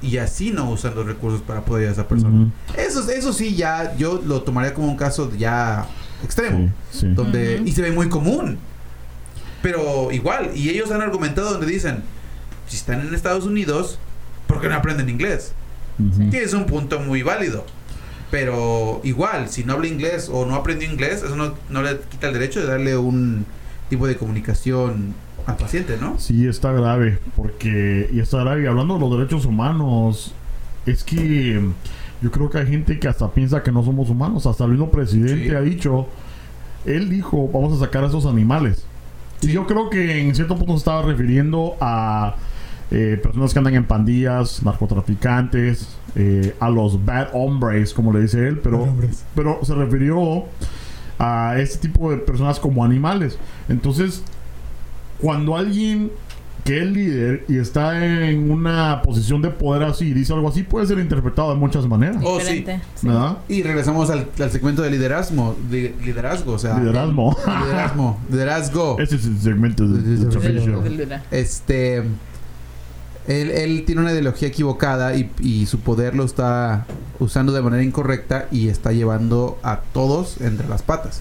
[0.00, 2.50] y así no usan los recursos para poder ayudar a esa persona.
[2.76, 5.86] Eso, eso sí, ya yo lo tomaría como un caso ya
[6.24, 7.08] extremo, Sí, sí.
[7.08, 8.58] donde y se ve muy común.
[9.62, 12.02] Pero igual, y ellos han argumentado donde dicen,
[12.66, 13.98] si están en Estados Unidos,
[14.46, 15.52] ¿por qué no aprenden inglés?
[16.30, 17.64] Que es un punto muy válido.
[18.30, 22.26] Pero igual, si no habla inglés o no aprendió inglés, eso no, no le quita
[22.28, 23.46] el derecho de darle un
[23.88, 25.14] tipo de comunicación
[25.46, 26.18] al paciente, ¿no?
[26.18, 27.18] Sí, está grave.
[27.36, 28.66] Porque, y está grave.
[28.66, 30.34] Hablando de los derechos humanos,
[30.86, 31.60] es que
[32.20, 34.44] yo creo que hay gente que hasta piensa que no somos humanos.
[34.46, 35.54] Hasta el mismo presidente Sí.
[35.54, 36.08] ha dicho,
[36.84, 38.84] él dijo, vamos a sacar a esos animales.
[39.42, 42.34] Y yo creo que en cierto punto se estaba refiriendo a
[42.90, 48.46] eh, personas que andan en pandillas, narcotraficantes, eh, a los bad hombres, como le dice
[48.46, 48.88] él, pero,
[49.34, 50.44] pero se refirió
[51.18, 53.38] a este tipo de personas como animales.
[53.68, 54.22] Entonces,
[55.20, 56.10] cuando alguien
[56.66, 60.64] que es líder y está en una posición de poder así y dice algo así,
[60.64, 62.16] puede ser interpretado de muchas maneras.
[62.24, 62.66] Oh, sí.
[63.48, 67.36] Y regresamos al, al segmento de liderazgo, de liderazgo, o sea, Liderazgo.
[67.46, 68.96] liderazgo, liderazgo.
[68.98, 70.82] Ese es el segmento de, de Chapicio.
[71.30, 72.02] Este,
[73.28, 76.86] él, él tiene una ideología equivocada y, y su poder lo está
[77.18, 81.20] usando de manera incorrecta y está llevando a todos entre las patas.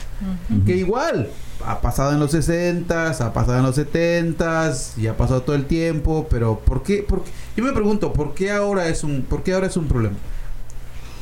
[0.66, 1.30] Que igual
[1.66, 5.66] ha pasado en los 60 ha pasado en los 70 y ha pasado todo el
[5.66, 7.04] tiempo, pero ¿por qué?
[7.08, 7.32] por qué?
[7.58, 10.16] Yo me pregunto, ¿por qué ahora es un por qué ahora es un problema?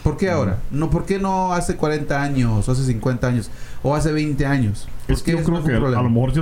[0.04, 0.60] ¿Por qué ahora?
[0.69, 3.50] No, ¿por qué no hace 40 años, o hace 50 años,
[3.84, 4.88] o hace 20 años?
[5.08, 6.04] ¿Por Es que yo creo que un a problema?
[6.04, 6.34] lo mejor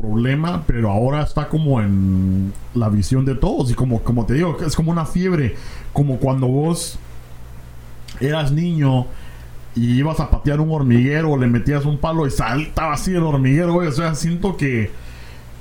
[0.00, 3.70] problema, pero ahora está como en la visión de todos.
[3.70, 5.56] Y como, como te digo, es como una fiebre.
[5.92, 6.98] Como cuando vos
[8.20, 9.06] eras niño
[9.74, 13.74] y ibas a patear un hormiguero, le metías un palo y saltaba así el hormiguero,
[13.74, 13.88] güey.
[13.88, 14.90] O sea, siento que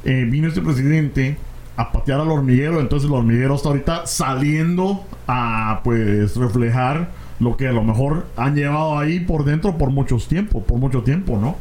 [0.06, 1.38] eh, vino este presidente
[1.75, 7.69] a patear al hormiguero, entonces el hormiguero está ahorita saliendo a pues reflejar lo que
[7.69, 11.56] a lo mejor han llevado ahí por dentro por muchos tiempo, por mucho tiempo, ¿no?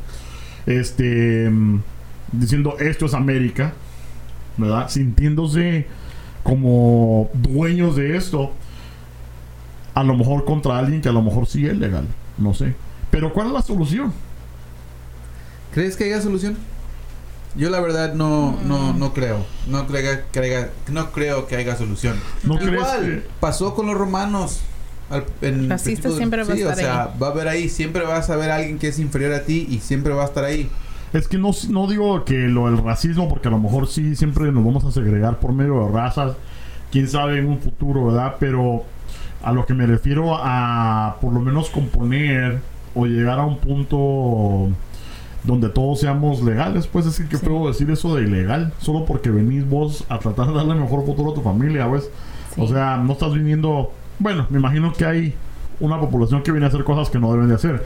[0.67, 1.79] Este mm,
[2.33, 3.73] diciendo esto es América,
[4.57, 4.89] ¿verdad?
[4.89, 5.87] Sintiéndose
[6.43, 8.53] como dueños de esto,
[9.95, 12.07] a lo mejor contra alguien que a lo mejor sí es legal,
[12.39, 12.75] no sé.
[13.11, 14.13] Pero ¿cuál es la solución?
[15.75, 16.57] ¿Crees que haya solución?
[17.55, 19.45] Yo la verdad no, no, no creo.
[19.67, 22.17] No creo que haya, no creo que haya solución.
[22.45, 24.61] ¿No crees Igual que- pasó con los romanos.
[25.11, 27.19] al- en Racista principio- siempre va a sí, o estar sea, ahí.
[27.19, 29.67] va a haber ahí, siempre vas a ver a alguien que es inferior a ti
[29.71, 30.69] y siempre va a estar ahí.
[31.13, 34.53] Es que no, no digo que lo del racismo, porque a lo mejor sí siempre
[34.53, 36.33] nos vamos a segregar por medio de razas,
[36.93, 38.37] quién sabe en un futuro, ¿verdad?
[38.39, 38.85] Pero
[39.43, 42.61] a lo que me refiero a por lo menos componer
[42.95, 44.69] o llegar a un punto
[45.45, 47.47] donde todos seamos legales, pues es que ¿qué Sí.
[47.47, 48.73] puedo decir eso de ilegal?
[48.79, 52.11] Solo porque venís vos a tratar de darle mejor futuro a tu familia, ¿ves?
[52.55, 52.61] Sí.
[52.61, 53.93] O sea, no estás viniendo...
[54.19, 55.35] Bueno, me imagino que hay
[55.81, 57.85] una población que viene a hacer cosas que no deben de hacer.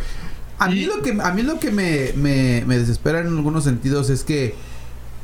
[0.65, 4.11] A mí lo que, a mí lo que me, me, me desespera en algunos sentidos
[4.11, 4.55] es que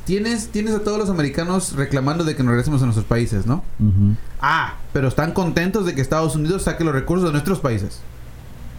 [0.05, 3.63] tienes, tienes a todos los americanos reclamando de que nos regresemos a nuestros países, ¿no?
[3.79, 4.17] Ujú.
[4.41, 8.01] Ah, pero están contentos de que Estados Unidos saque los recursos de nuestros países.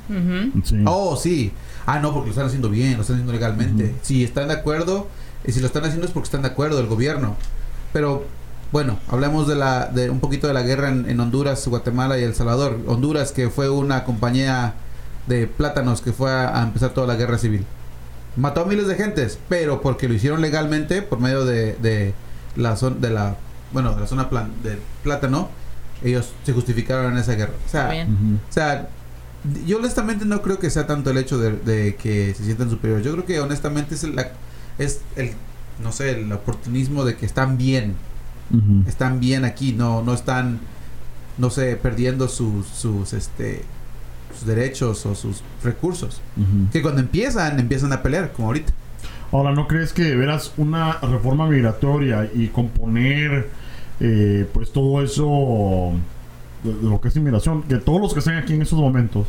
[0.09, 0.61] Ujú.
[0.63, 0.83] Sí.
[0.85, 1.53] Oh, sí.
[1.85, 3.83] Ah, no, porque lo están haciendo bien, lo están haciendo legalmente.
[3.85, 3.93] Ujú.
[4.01, 5.07] Si están de acuerdo,
[5.45, 7.35] y si lo están haciendo es porque están de acuerdo el gobierno.
[7.93, 8.25] Pero,
[8.71, 12.23] bueno, hablemos de la de un poquito de la guerra en, en Honduras, Guatemala y
[12.23, 12.79] El Salvador.
[12.87, 14.73] Honduras, que fue una compañía
[15.29, 17.65] de plátanos que fue a, a empezar toda la guerra civil.
[18.35, 22.13] Mató a miles de gentes, pero porque lo hicieron legalmente por medio de, de
[22.57, 23.37] la zona de la
[23.71, 25.47] bueno, de la zona plan, del plátano,
[26.03, 27.53] ellos se justificaron en esa guerra.
[27.65, 28.39] O sea, Bien.
[28.49, 28.89] O sea,
[29.65, 33.05] yo honestamente no creo que sea tanto el hecho de, de que se sientan superiores.
[33.05, 34.31] Yo creo que honestamente es el, la-
[34.79, 35.31] es el,
[35.83, 37.95] no sé, el oportunismo de que están bien,
[38.87, 40.59] están bien aquí, no, no están,
[41.37, 43.63] no sé, perdiendo sus, sus, este,
[44.33, 46.21] sus derechos o sus recursos.
[46.71, 48.71] Que cuando empiezan, empiezan a pelear, como ahorita.
[49.31, 53.49] Ahora, ¿no crees que de veras una reforma migratoria y componer
[53.99, 55.93] eh, pues todo eso
[56.63, 59.27] de, de lo que es inmigración, que todos los que estén aquí en estos momentos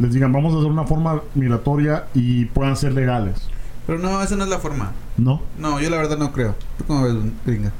[0.00, 3.48] les digan vamos a hacer una forma migratoria y puedan ser legales?
[3.86, 4.92] Pero no, esa no es la forma.
[5.16, 5.42] ¿No?
[5.58, 6.54] No, yo la verdad no creo.
[6.78, 7.14] ¿Tú cómo ves,
[7.44, 7.72] gringa?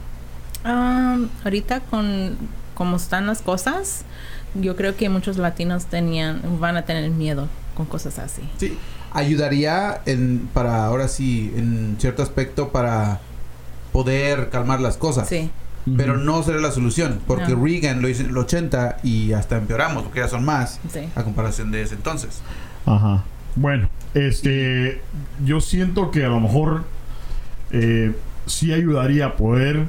[0.64, 2.36] Ah, ahorita con
[2.74, 4.04] como están las cosas,
[4.54, 8.42] yo creo que muchos latinos tenían van a tener miedo con cosas así.
[8.58, 8.76] Sí,
[9.12, 13.20] ayudaría en para ahora sí en cierto aspecto para
[13.92, 15.28] poder calmar las cosas.
[15.28, 15.50] Sí.
[15.96, 17.64] Pero no será la solución, porque No.
[17.64, 21.00] Reagan lo hizo en el 80 y hasta empeoramos, porque ya son más Sí.
[21.16, 22.40] a comparación de ese entonces.
[22.86, 23.24] Ajá.
[23.56, 25.00] Bueno, este,
[25.44, 26.84] yo siento que a lo mejor
[27.72, 28.14] eh,
[28.46, 29.86] sí ayudaría a poder,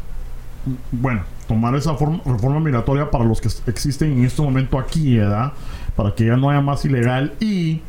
[0.91, 5.53] bueno, tomar esa forma- reforma migratoria para los que existen en este momento aquí, ¿verdad?
[5.95, 7.81] Para que ya no haya más ilegal y,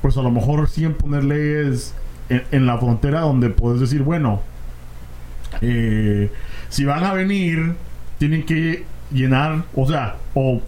[0.00, 1.94] pues a lo mejor sí en poner leyes
[2.28, 4.40] en, en la frontera donde puedes decir, bueno,
[5.60, 6.30] eh,
[6.68, 7.74] si van a venir,
[8.18, 10.60] tienen que llenar, o sea, o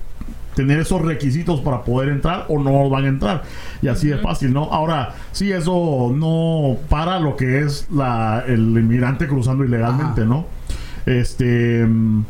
[0.55, 3.43] tener esos requisitos para poder entrar o no van a entrar.
[3.83, 4.65] Y así es fácil, ¿no?
[4.73, 10.31] Ahora, sí, eso no para lo que es la, el inmigrante cruzando ilegalmente, Ajá.
[10.31, 10.47] ¿no?
[11.07, 11.85] Este...
[11.87, 12.25] mm,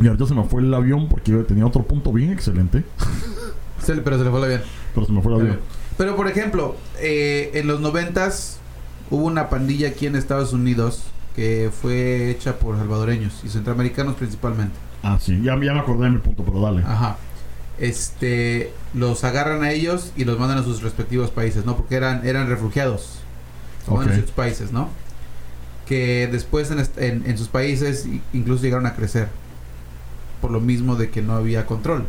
[0.00, 2.84] Y ahorita se me fue el avión porque yo tenía otro punto bien excelente,
[3.82, 4.62] Se pero se le fue la bien.
[4.94, 5.60] pero se me fue el avión.
[5.98, 8.58] Pero por ejemplo, eh, en los noventas
[9.10, 11.02] hubo una pandilla aquí en Estados Unidos
[11.36, 14.74] que fue hecha por salvadoreños y centroamericanos principalmente.
[15.02, 16.82] Ah, sí, ya, ya me acordé de mi punto, pero dale.
[16.84, 17.16] Ajá.
[17.78, 21.76] Este, los agarran a ellos y los mandan a sus respectivos países, ¿no?
[21.76, 23.18] Porque eran, eran refugiados.
[23.80, 24.10] Los mandan Ok.
[24.10, 24.88] a ciertos países, ¿no?
[25.86, 29.28] Que después en, en, en sus países incluso llegaron a crecer.
[30.40, 32.06] Por lo mismo de que no había control.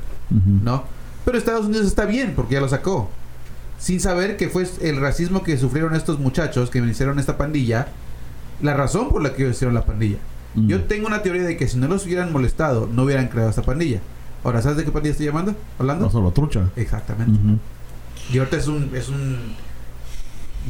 [0.63, 0.83] ¿no?
[1.25, 3.09] Pero Estados Unidos está bien porque ya lo sacó.
[3.79, 7.88] Sin saber que fue el racismo que sufrieron estos muchachos que hicieron esta pandilla,
[8.62, 10.17] la razón por la que hicieron la pandilla.
[10.55, 13.63] Yo tengo una teoría de que si no los hubieran molestado, no hubieran creado esta
[13.63, 14.01] pandilla.
[14.43, 15.55] Ahora, ¿sabes de qué pandilla estoy llamando?
[15.79, 16.05] ¿Hablando?
[16.05, 16.69] La salvatrucha.
[16.75, 17.39] Exactamente.
[17.39, 17.57] Ujú.
[18.31, 19.55] Y ahorita es un, es un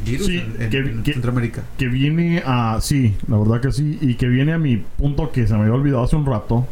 [0.06, 1.64] virus Sí, en, que- en que- Centroamérica.
[1.78, 5.46] que viene a sí, la verdad que sí, y que viene a mi punto que
[5.48, 6.68] se me había olvidado hace un rato.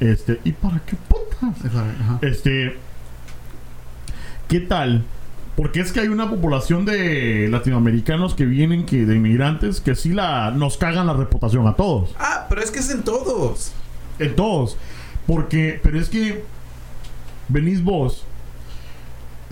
[0.00, 1.64] Este, ¿y para qué putas?
[1.64, 2.18] Ajá.
[2.22, 2.76] Este,
[4.48, 5.04] ¿qué tal?
[5.56, 10.12] Porque es que hay una población de latinoamericanos que vienen que de inmigrantes que sí
[10.12, 12.14] la nos cagan la reputación a todos.
[12.18, 13.72] Ah, pero es que es en todos.
[14.18, 14.76] En todos.
[15.26, 16.44] Porque, pero es que
[17.48, 18.25] venís vos.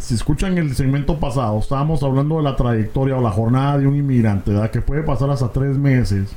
[0.05, 3.97] Si escuchan el segmento pasado, estábamos hablando de la trayectoria o la jornada de un
[3.97, 4.71] inmigrante, ¿verdad?
[4.71, 6.29] Que puede pasar hasta tres meses.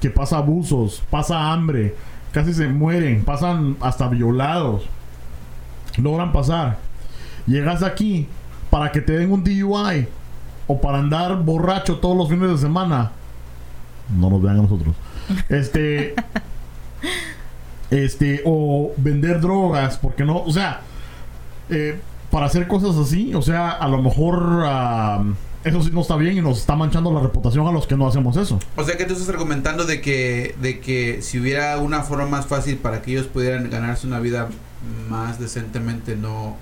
[0.00, 1.96] Que pasa abusos, pasa hambre,
[2.30, 4.84] casi se mueren, pasan hasta violados.
[5.96, 6.78] Logran pasar.
[7.48, 8.28] Llegas aquí
[8.70, 10.06] para que te den un DUI
[10.68, 13.10] o para andar borracho todos los fines de semana.
[14.16, 14.94] No nos vean a nosotros.
[15.48, 16.14] Este.
[17.90, 20.82] este, o vender drogas, porque no, o sea,
[21.68, 22.00] eh,
[22.38, 25.24] para hacer cosas así, o sea, a lo mejor ah,
[25.64, 28.06] eso sí no está bien y nos está manchando la reputación a los que no
[28.06, 28.60] hacemos eso.
[28.76, 32.46] O sea que tú estás argumentando de que, de que si hubiera una forma más
[32.46, 34.50] fácil para que ellos pudieran ganarse una vida
[35.10, 36.56] más decentemente, no,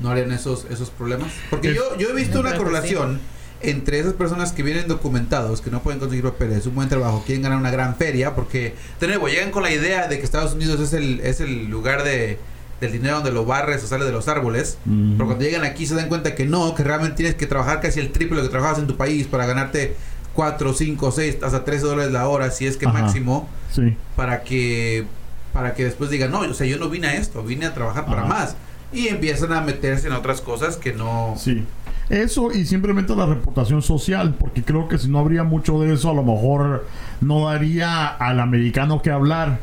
[0.00, 1.32] no harían esos, esos problemas.
[1.48, 3.18] Porque Es- yo, yo he visto una correlación
[3.62, 7.40] entre esas personas que vienen documentados, que no pueden conseguir papeles, un buen trabajo, quieren
[7.42, 10.78] ganar una gran feria, porque de nuevo llegan con la idea de que Estados Unidos
[10.78, 12.38] es el, es el lugar de,
[12.80, 14.78] del dinero donde lo barres o sale de los árboles.
[14.84, 18.00] Pero cuando llegan aquí se dan cuenta que no, que realmente tienes que trabajar casi
[18.00, 19.96] el triple de lo que trabajabas en tu país para ganarte
[20.34, 23.00] 4, 5, 6, hasta 13 dólares la hora, si es que Ajá.
[23.02, 23.96] máximo, Sí.
[24.16, 25.06] para que
[25.52, 28.04] para que después digan, no, o sea, yo no vine a esto, vine a trabajar
[28.04, 28.56] para más.
[28.92, 31.34] Y empiezan a meterse en otras cosas que no...
[31.38, 31.64] Sí.
[32.10, 36.10] Eso y simplemente la reputación social, porque creo que si no habría mucho de eso,
[36.10, 36.86] a lo mejor
[37.22, 39.58] no daría al americano que hablar.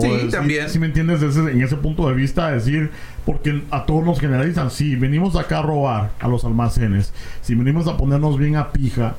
[0.00, 0.68] Sí, también.
[0.70, 2.90] Si me entiendes, Ese- en ese punto de vista, decir,
[3.26, 7.86] porque a todos nos generalizan, si venimos acá a robar a los almacenes, si venimos
[7.88, 9.14] a ponernos bien a pija,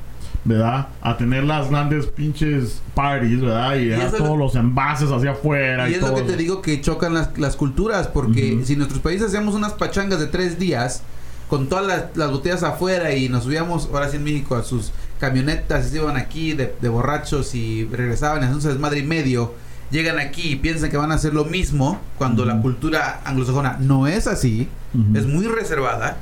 [0.46, 0.88] ¿verdad?
[1.02, 3.76] A tener las grandes pinches parties, ¿verdad?
[3.78, 5.88] Y, eso todos lo- los envases hacia afuera.
[5.88, 8.74] Y Y, es lo todo que te digo que chocan las, las culturas, porque si
[8.74, 11.04] en nuestros países hacíamos unas pachangas de tres días,
[11.50, 14.92] con todas las, las botellas afuera y nos subíamos, ahora sí en México, a sus
[15.20, 19.54] camionetas y se iban aquí de, de borrachos y regresaban hacían su desmadre y medio,
[19.92, 24.08] llegan aquí y piensan que van a hacer lo mismo, cuando la cultura anglosajona no
[24.08, 24.68] es así,
[25.14, 26.18] es muy reservada,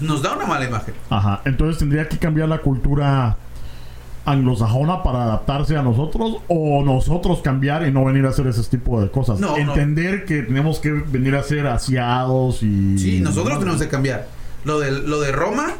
[0.00, 0.94] nos da una mala imagen.
[1.10, 3.36] Ajá, entonces tendría que cambiar la cultura
[4.24, 9.00] anglosajona para adaptarse a nosotros o nosotros cambiar y no venir a hacer ese tipo
[9.00, 9.40] de cosas.
[9.40, 9.56] No, no.
[9.56, 12.98] Entender que tenemos que venir a ser asiados y...
[12.98, 14.28] Sí, nosotros tenemos que cambiar.
[14.64, 15.72] Lo de, lo de Roma,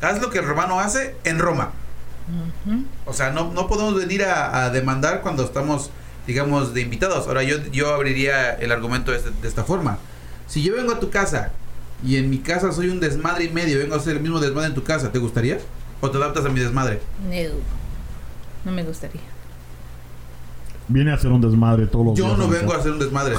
[0.00, 1.72] haz lo que el romano hace en Roma.
[3.06, 5.90] O sea, no, no podemos venir a, a demandar cuando estamos,
[6.26, 7.26] digamos, de invitados.
[7.26, 9.98] Ahora, yo, yo abriría el argumento de, este- de esta forma.
[10.46, 11.50] Si yo vengo a tu casa
[12.04, 14.68] y en mi casa soy un desmadre y medio, vengo a hacer el mismo desmadre
[14.68, 15.58] en tu casa, ¿te gustaría?
[16.00, 17.00] ¿O te adaptas a mi desmadre?
[17.24, 17.54] No.
[18.64, 19.20] No me gustaría.
[20.90, 22.38] Viene a ser un desmadre todos los Yo días.
[22.38, 23.34] no vengo a hacer un desmadre.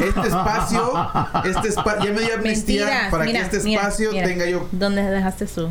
[0.00, 0.92] Este espacio,
[1.44, 3.10] este espacio, ya me dio amnistía Mentiras.
[3.10, 4.26] para mira, que este mira, espacio mira.
[4.26, 5.68] tenga yo ¿Dónde dejaste su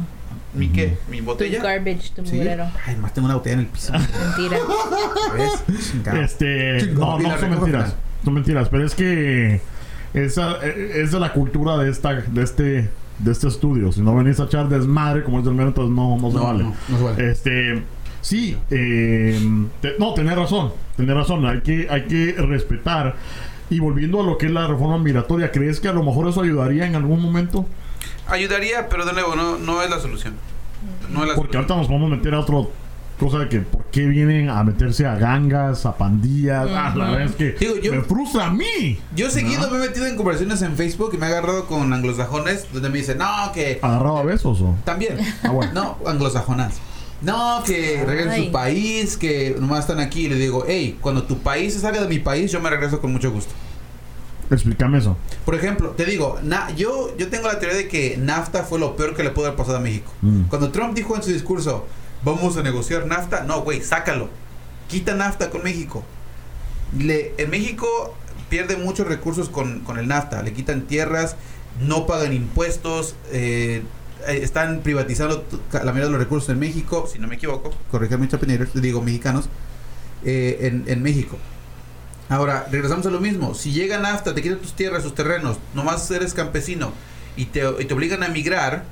[0.54, 0.98] ¿Mi qué?
[1.10, 1.62] ¿Mi tu botella?
[1.64, 2.36] garbage, tu ¿Sí?
[2.36, 2.66] mugrero?
[2.86, 3.94] Ay, más tengo una botella en el piso.
[3.94, 4.58] Mentira.
[5.38, 5.64] ¿Ves?
[6.24, 7.96] Este, no, no son mentiras.
[8.24, 9.62] Son mentiras, pero es que
[10.14, 13.92] esa eh, es de la cultura de esta de este de este estudio.
[13.92, 16.44] Si no venís a echar desmadre como es del mero, entonces no, no se No,
[16.44, 16.64] vale.
[16.64, 17.32] no, no se vale.
[17.32, 17.84] Este,
[18.22, 19.40] sí, eh,
[19.80, 21.46] te- no, tenés razón, tenés razón.
[21.46, 23.16] Hay que hay que respetar.
[23.70, 26.42] Y volviendo a lo que es la reforma migratoria, ¿crees que a lo mejor eso
[26.42, 27.66] ayudaría en algún momento?
[28.32, 30.34] Ayudaría, pero de nuevo, no, no es la solución.
[31.10, 31.58] No es la Porque solución.
[31.58, 32.56] ahorita nos vamos a meter a otra
[33.20, 36.68] cosa de que por qué vienen a meterse a gangas, a pandillas.
[36.72, 38.98] Ah, la verdad es que Digo, yo- me frustra a mí.
[39.16, 42.66] Yo seguido me he metido en conversaciones en Facebook y me he agarrado con anglosajones
[42.74, 44.76] donde me dicen, no, que ¿Agarrado a besos o?
[44.86, 45.18] también.
[45.44, 45.72] Ah, bueno.
[45.74, 46.80] No, anglosajonas.
[47.22, 50.26] No, que regresen a su país, que nomás están aquí.
[50.26, 53.00] Y le digo, hey, cuando tu país se salga de mi país, yo me regreso
[53.00, 53.54] con mucho gusto.
[54.52, 55.16] Explícame eso.
[55.46, 58.96] Por ejemplo, te digo, na- yo, yo tengo la teoría de que NAFTA fue lo
[58.98, 60.12] peor que le pudo haber pasado a México.
[60.22, 60.44] Mm.
[60.44, 61.88] Cuando Trump dijo en su discurso,
[62.24, 64.30] vamos a negociar NAFTA, no, güey, sácalo.
[64.90, 66.04] Quita NAFTA con México.
[67.00, 67.88] Le, en México
[68.50, 70.44] pierde muchos recursos con, con el NAFTA.
[70.44, 71.38] Le quitan tierras,
[71.80, 73.84] no pagan impuestos, eh,
[74.28, 78.28] eh, están privatizando la mayoría de los recursos en México, si no me equivoco, corrígame
[78.28, 79.48] chapineros, digo mexicanos,
[80.26, 81.38] eh, en, en México.
[82.32, 83.54] Ahora, regresamos a lo mismo.
[83.54, 86.94] Si llega NAFTA, te quitan tus tierras, tus terrenos, nomás eres campesino
[87.36, 88.86] y te, y te obligan a migrar,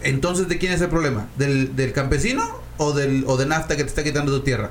[0.00, 1.28] entonces ¿de quién es el problema?
[1.36, 2.42] ¿Del, del campesino
[2.78, 4.70] o, del, o de NAFTA que te está quitando tu tierra?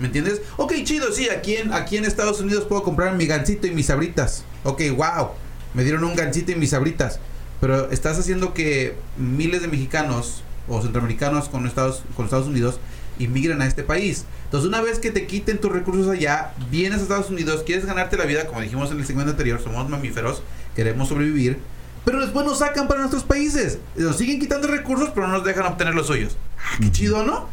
[0.00, 0.42] ¿Me entiendes?
[0.56, 3.86] Ok, chido, sí, aquí en, aquí en Estados Unidos puedo comprar mi gancito y mis
[3.86, 4.44] sabritas.
[4.64, 5.28] Ok, wow,
[5.74, 7.20] me dieron un gancito y mis sabritas.
[7.60, 12.80] Pero estás haciendo que miles de mexicanos o centroamericanos con Estados, con Estados Unidos
[13.18, 14.24] inmigren a este país.
[14.44, 18.16] Entonces, una vez que te quiten tus recursos allá, vienes a Estados Unidos, quieres ganarte
[18.16, 20.42] la vida, como dijimos en el segmento anterior, somos mamíferos,
[20.74, 21.58] queremos sobrevivir,
[22.04, 23.78] pero después nos sacan para nuestros países.
[23.96, 26.36] Nos siguen quitando recursos, pero no nos dejan obtener los suyos.
[26.58, 27.48] Ah, qué chido, ¿no?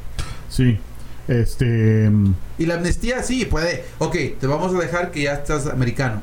[0.50, 0.78] Sí.
[1.28, 2.10] Este.
[2.10, 3.86] mm, Y la amnistía sí puede.
[3.98, 6.22] Ok, te vamos a dejar que ya estás americano.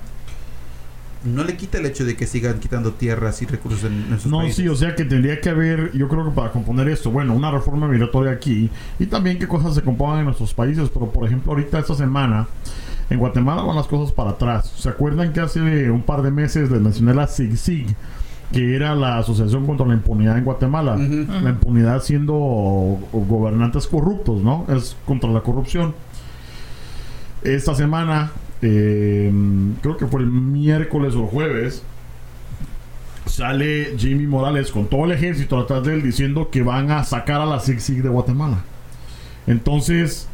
[1.25, 4.39] No le quita el hecho de que sigan quitando tierras y recursos en nuestros No,
[4.39, 4.57] países.
[4.57, 7.51] sí, o sea que tendría que haber, yo creo que para componer esto, bueno, una
[7.51, 11.53] reforma migratoria aquí y también qué cosas se compongan en nuestros países, pero por ejemplo
[11.53, 12.47] ahorita esta semana
[13.11, 14.73] en Guatemala van las cosas para atrás.
[14.77, 17.95] ¿Se acuerdan que hace un par de meses les mencioné la SIG-SIG,
[18.53, 20.95] que era la Asociación contra la Impunidad en Guatemala?
[20.95, 21.27] Ujú.
[21.43, 24.65] La impunidad siendo gobernantes corruptos, ¿no?
[24.69, 25.93] Es contra la corrupción.
[27.43, 28.31] Esta semana,
[28.63, 29.33] eh,
[29.83, 31.83] creo que fue el miércoles o el jueves,
[33.27, 37.41] sale Jimmy Morales con todo el ejército atrás de él diciendo que van a sacar
[37.41, 38.59] a la Sig Sig de Guatemala.
[39.47, 40.27] Entonces,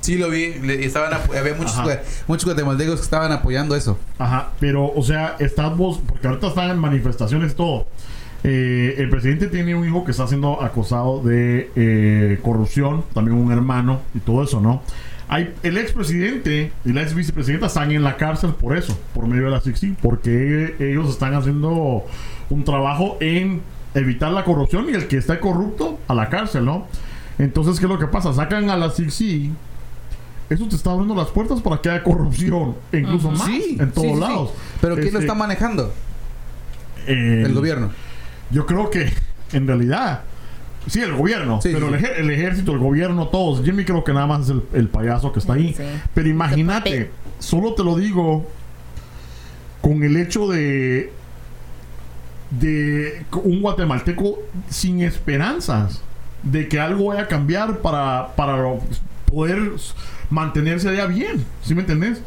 [0.00, 0.54] Sí, lo vi.
[0.54, 1.74] le- estaban había muchos,
[2.28, 3.98] muchos guatemaltecos que estaban apoyando eso.
[4.18, 7.86] Ajá, pero, o sea, estamos, porque ahorita están en manifestaciones todo.
[8.44, 13.50] Eh, el presidente tiene un hijo que está siendo acosado de eh, corrupción, también un
[13.50, 14.82] hermano y todo eso, ¿no?
[15.28, 19.44] Hay, el expresidente y la ex vicepresidenta están en la cárcel por eso, por medio
[19.44, 22.04] de la SIXI, porque ellos están haciendo
[22.48, 23.60] un trabajo en
[23.94, 26.86] evitar la corrupción y el que está corrupto a la cárcel, ¿no?
[27.38, 28.32] Entonces, ¿qué es lo que pasa?
[28.32, 29.52] Sacan a la SIXI
[30.50, 33.90] eso te está abriendo las puertas para que haya corrupción, e incluso más Sí, en
[33.92, 34.20] todos sí, sí, sí.
[34.20, 34.50] lados.
[34.80, 35.92] Pero ¿quién lo Este, está manejando?
[37.06, 37.90] El gobierno.
[38.50, 39.12] yo creo que
[39.52, 40.22] en realidad,
[40.86, 43.64] sí, el gobierno, Sí, pero sí, el, ejer- el ejército, el gobierno, todos.
[43.64, 45.74] Jimmy creo que nada más es el, el payaso que está ahí.
[45.76, 45.82] Sí.
[46.14, 48.46] Pero imagínate, solo te lo digo
[49.80, 51.12] con el hecho de
[52.50, 54.38] de un guatemalteco
[54.70, 56.00] sin esperanzas
[56.42, 58.56] de que algo vaya a cambiar para, para
[59.26, 59.72] poder
[60.30, 61.44] mantenerse allá bien.
[61.62, 62.22] ¿Sí me entendés?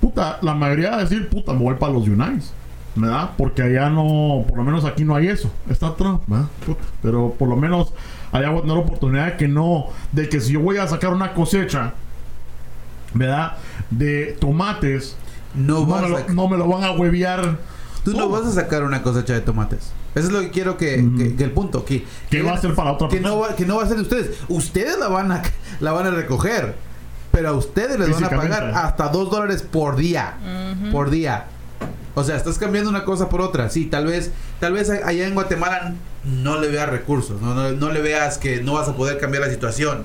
[0.00, 2.52] Puta, la mayoría va a decir, puta, me voy para los Unites.
[2.96, 3.30] ¿Verdad?
[3.36, 5.50] Porque allá no, por lo menos aquí no hay eso.
[5.68, 6.46] Está Trump, ¿verdad?
[7.02, 7.92] Pero por lo menos
[8.32, 11.12] allá voy a tener oportunidad de que no, de que si yo voy a sacar
[11.12, 11.92] una cosecha,
[13.14, 13.52] ¿verdad?
[13.90, 15.16] De tomates,
[15.54, 17.58] No no, me, lo, no me lo van a huevear.
[18.04, 19.92] tú no vas a sacar una cosecha de tomates.
[20.14, 21.84] Eso es lo que quiero que, que- que el punto.
[21.84, 23.96] Que, ¿Qué va a ser para otra que no, va, que no va a ser
[23.96, 24.38] de ustedes.
[24.48, 25.42] Ustedes la van a,
[25.80, 26.74] la van a recoger.
[27.30, 30.34] Pero a ustedes les van a pagar hasta dos dólares por día.
[30.90, 31.44] Por día.
[32.18, 33.68] O sea, estás cambiando una cosa por otra.
[33.68, 35.92] Sí, tal vez, tal vez allá en Guatemala
[36.24, 37.42] no le veas recursos.
[37.42, 40.04] No, no, no le veas que no vas a poder cambiar la situación.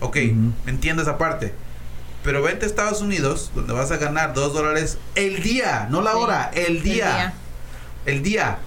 [0.00, 0.52] Ok, Ujú.
[0.70, 1.52] entiendo esa parte.
[2.22, 6.12] Pero vente a Estados Unidos, donde vas a ganar dos dólares el día, no la
[6.12, 6.94] Sí, hora, el el día.
[7.06, 7.32] día.
[8.06, 8.58] El día.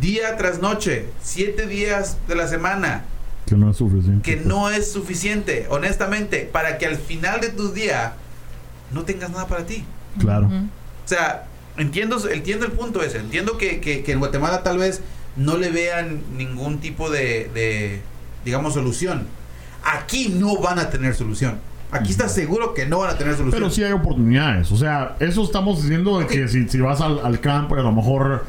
[0.00, 3.04] Día tras noche, siete días de la semana,
[3.46, 4.22] Que no es suficiente.
[4.28, 8.14] que no es suficiente, honestamente, para que al final de tu día
[8.92, 9.84] no tengas nada para ti.
[10.18, 10.46] Claro.
[10.46, 11.44] O sea,
[11.80, 13.18] entiendo, entiendo el punto ese.
[13.18, 15.00] Entiendo que, que- que en Guatemala tal vez
[15.36, 18.00] no le vean ningún tipo de, de,
[18.44, 19.26] digamos, solución.
[19.84, 21.58] Aquí no van a tener solución.
[21.92, 23.60] Aquí estás seguro que no van a tener solución.
[23.62, 24.70] Pero sí hay oportunidades.
[24.70, 27.82] O sea, eso estamos diciendo de que si, si vas al, al campo y a
[27.82, 28.44] lo mejor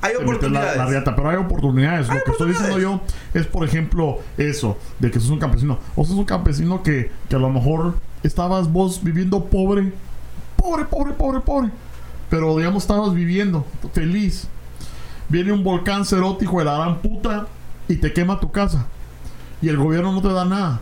[0.00, 0.76] Hay la, oportunidades.
[0.76, 2.10] la riata, pero hay oportunidades.
[2.10, 3.00] Hay lo que estoy diciendo yo
[3.34, 5.78] es, por ejemplo, eso, de que sos un campesino.
[5.94, 7.94] O sos un campesino que, que a lo mejor
[8.24, 9.92] estabas vos viviendo pobre,
[10.56, 11.70] pobre, pobre, pobre, pobre.
[12.32, 14.48] Pero digamos, estabas viviendo feliz.
[15.28, 17.46] Viene un volcán cerótico de la gran puta
[17.88, 18.86] y te quema tu casa.
[19.60, 20.80] Y el gobierno no te da nada.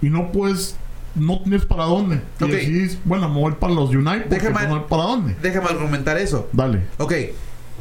[0.00, 0.74] Y no puedes,
[1.14, 2.22] no tienes para dónde.
[2.40, 5.36] Y decís, bueno, me voy para los United Déjame- no para dónde.
[5.42, 6.48] Déjame argumentar eso.
[6.54, 6.80] Dale.
[6.96, 7.12] Ok,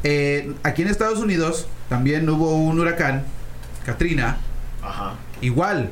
[0.04, 3.24] eh, aquí en Estados Unidos también hubo un huracán,
[3.86, 4.40] Katrina,
[4.84, 5.14] Ajá.
[5.40, 5.90] igual.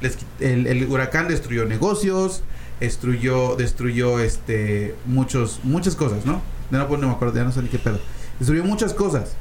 [0.00, 2.42] les el, el huracán destruyó negocios,
[2.80, 6.42] destruyó, destruyó este muchos, muchas cosas, ¿no?
[6.70, 7.98] Ya no, no me acuerdo, ya no sé ni qué pedo.
[8.38, 9.34] Destruyó muchas cosas.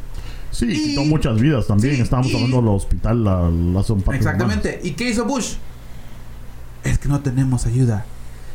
[0.51, 1.95] Sí, Y- quitó muchas vidas también.
[1.95, 4.79] sí, Estábamos y- hablando del hospital, la, la son Exactamente.
[4.83, 5.53] ¿Y qué hizo Bush?
[6.83, 8.05] Es que no tenemos ayuda.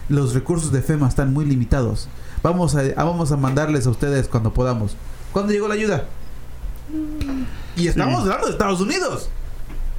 [0.09, 2.09] Los recursos de FEMA están muy limitados.
[2.43, 4.97] Vamos a, a- vamos a mandarles a ustedes cuando podamos.
[5.33, 6.05] ¿Cuándo llegó la ayuda?
[7.77, 9.29] Y estamos hablando de Estados Unidos.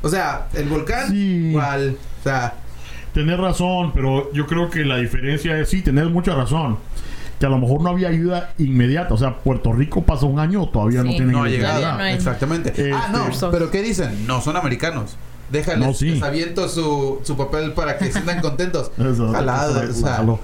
[0.02, 1.50] O sea, el volcán Sí.
[1.50, 1.98] igual.
[2.20, 2.54] O sea, humanas.
[3.14, 6.78] Tenés razón, pero yo creo que la diferencia es, sí, tenés mucha razón.
[7.40, 9.14] Que a lo mejor no había ayuda inmediata.
[9.14, 11.78] O sea, Puerto Rico pasó un año, todavía no tienen no ha electricidad.
[11.78, 11.98] llegado.
[11.98, 12.70] no hay- Exactamente.
[12.70, 13.50] Este- ah, no.
[13.52, 14.28] Pero ¿qué dicen?
[14.28, 15.16] No, son americanos.
[15.50, 16.12] Déjales, No, sí.
[16.12, 18.92] les aviento su, su papel para que se sientan contentos.
[18.98, 20.16] Eso, Jalado, eso, o sea.
[20.18, 20.40] jalo.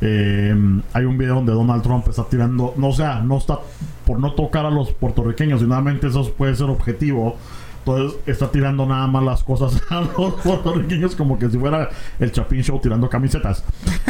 [0.00, 0.54] Eh,
[0.92, 3.58] hay un video donde Donald Trump está tirando, no o sea, no está
[4.04, 7.36] por no tocar a los puertorriqueños, y nuevamente eso puede ser objetivo.
[7.78, 11.88] Entonces está tirando nada más las cosas a los puertorriqueños como que si fuera
[12.18, 13.62] el Chapin Show tirando camisetas.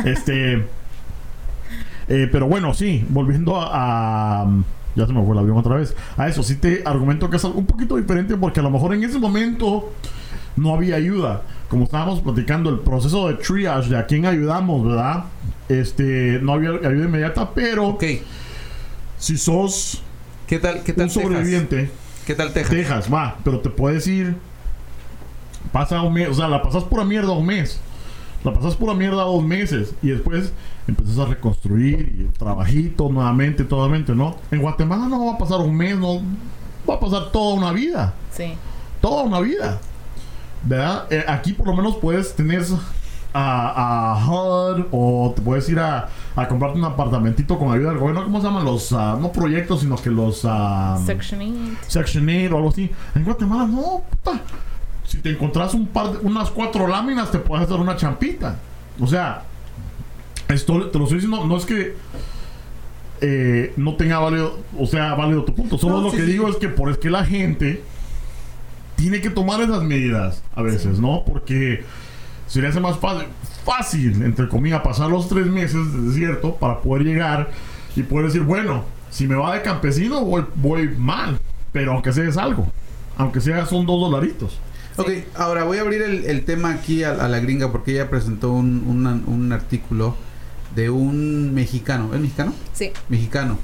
[0.05, 0.65] Este,
[2.09, 4.47] eh, pero bueno, sí, volviendo a, a-
[4.95, 5.95] ya se me fue el avión otra vez.
[6.17, 8.95] A eso sí te argumento que es algo un poquito diferente porque a lo mejor
[8.95, 9.93] en ese momento
[10.57, 11.43] no había ayuda.
[11.69, 15.25] Como estábamos platicando, el proceso de triage de a quién ayudamos, ¿verdad?
[15.69, 18.05] Este, no había ayuda inmediata, pero Ok.
[19.19, 20.03] si sos
[20.47, 21.97] ¿Qué tal, qué tal un sobreviviente, Texas?
[22.27, 22.71] ¿Qué tal Texas?
[22.71, 24.37] Texas, va, pero te puedes ir,
[25.73, 27.81] pasa un mes, o sea, la pasas pura mierda un mes,
[28.47, 30.53] la pasas pura mierda dos meses y después
[30.87, 34.37] empiezas a reconstruir y trabajito nuevamente, nuevamente, ¿no?
[34.51, 36.21] En Guatemala no va a pasar un mes, no
[36.89, 38.55] va a pasar toda una vida Sí.
[39.01, 39.79] toda una vida.
[40.65, 41.07] ¿Verdad?
[41.11, 42.63] Eh, aquí por lo menos puedes tener
[43.33, 47.99] a, a HUD o te puedes ir a, a comprarte un apartamentito con ayuda del
[47.99, 48.25] gobierno.
[48.25, 50.43] ¿Cómo se llaman los, ah, no proyectos, sino que los...
[50.45, 51.79] ah, Section 8.
[51.89, 52.91] Section 8 o algo así.
[53.15, 54.41] En Guatemala no, puta.
[55.07, 58.59] Si te encontrás un par de, unas cuatro láminas, te puedes hacer una champita.
[59.01, 59.45] O sea,
[60.49, 61.95] esto te lo estoy diciendo, no es que
[63.21, 65.79] eh, no tenga válido, o sea, válido tu punto.
[65.79, 66.33] Solo No, lo sí, que sí.
[66.33, 67.83] digo es que por es que la gente
[68.97, 71.23] tiene que tomar esas medidas a veces, ¿no?
[71.27, 71.85] Porque
[72.47, 73.27] se le hace más fácil,
[73.65, 77.51] fácil, entre comillas, pasar los tres meses de desierto para poder llegar
[77.95, 81.39] y poder decir, bueno, si me va de campesino voy, voy mal,
[81.73, 82.71] pero aunque sea es algo,
[83.17, 84.59] aunque sea son dos dolaritos.
[84.97, 88.09] Ok, ahora voy a abrir el, el tema aquí a, a la gringa porque ella
[88.09, 90.17] presentó un, una- un artículo
[90.75, 92.13] de un mexicano.
[92.15, 92.53] ¿Es mexicano?
[92.73, 92.93] Sí.
[93.09, 93.59] Mexicano.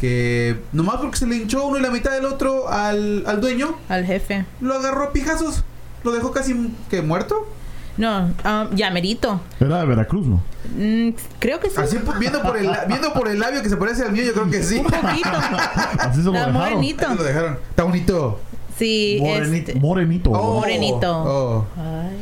[0.00, 3.76] que nomás porque se le hinchó uno y la mitad del otro al, al dueño,
[3.88, 4.44] Al jefe.
[4.60, 5.64] lo agarró a pijazos.
[6.04, 6.54] Lo dejó casi
[6.90, 7.48] que muerto.
[7.96, 9.40] No, um, ya merito.
[9.58, 10.42] Era de Veracruz, ¿no?
[10.76, 11.76] Mm, creo que sí.
[11.78, 14.34] Así pues, viendo por el viendo por el labio que se parece al mío, yo
[14.34, 14.76] creo que sí.
[14.76, 15.30] Un poquito.
[15.98, 16.52] Así se lo Está dejaron.
[16.52, 17.06] morenito.
[17.06, 17.58] Así lo dejaron.
[17.70, 18.40] Está bonito.
[18.78, 19.68] Sí, Morenito.
[19.70, 20.30] este- Morenito.
[20.32, 20.60] Oh.
[20.60, 21.22] Morenito.
[21.24, 21.66] Oh.
[21.76, 22.16] Ay,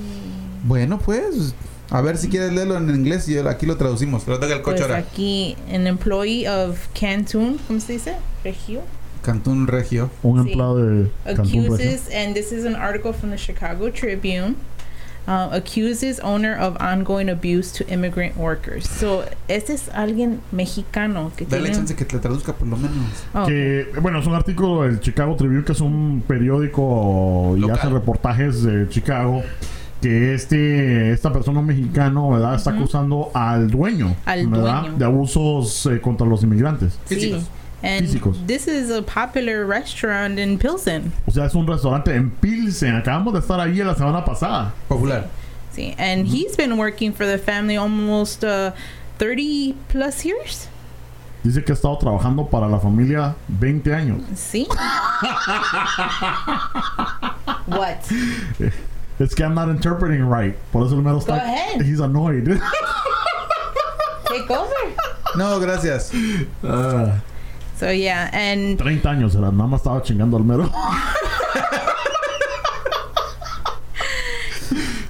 [0.65, 1.55] Bueno, pues
[1.91, 4.27] a ver si quieres leerlo en inglés y aquí lo traducimos.
[4.27, 4.99] Lo toca el pues coche ahora.
[4.99, 8.15] aquí, an employee of Cantun, ¿cómo se dice?
[8.43, 8.81] Regio.
[9.23, 10.11] Cantún Regio.
[10.23, 10.49] Un Sí.
[10.51, 11.63] empleado de Cantón Regio.
[11.75, 14.57] accuses, and this is an article from the Chicago Tribune.
[15.27, 18.89] Uh, accuses owner of ongoing abuse to immigrant workers.
[18.89, 21.77] So, este es alguien mexicano que Dale tiene.
[21.77, 22.95] chance que te traduzca por lo menos.
[23.35, 27.89] Oh, Que, bueno, es un artículo del Chicago Tribune, que es un periódico y hace
[27.89, 29.43] reportajes de Chicago.
[30.01, 32.57] Que este, esta persona mexicano, ¿verdad?
[32.57, 34.81] Está acusando al dueño, Al ¿verdad?
[34.83, 34.99] dueño.
[34.99, 36.99] De abusos eh, contra los inmigrantes.
[37.07, 37.35] sí.
[37.85, 37.87] Físicos.
[37.87, 38.47] And Físicos.
[38.47, 41.13] this is a popular restaurant in Pilsen.
[41.27, 42.95] O sea, es un restaurante en Pilsen.
[42.97, 44.73] Acabamos de estar ahí la semana pasada.
[44.89, 45.29] Popular.
[45.73, 48.73] See, and he's been working for the family almost uh,
[49.19, 50.69] 30 plus years.
[51.45, 54.23] Dice que ha estado trabajando para la familia 20 años.
[54.39, 54.65] See?
[57.67, 58.01] what?
[59.21, 60.57] Es que I'm not interpreting right.
[60.73, 61.37] Por eso el mero está.
[61.37, 61.83] ahead.
[61.83, 62.47] He's annoyed.
[64.27, 64.95] Take over.
[65.37, 66.13] No, gracias.
[66.63, 67.21] Ah,
[67.85, 69.51] So yeah, and 30 años era.
[69.53, 70.71] Nada más estaba chingando al mero.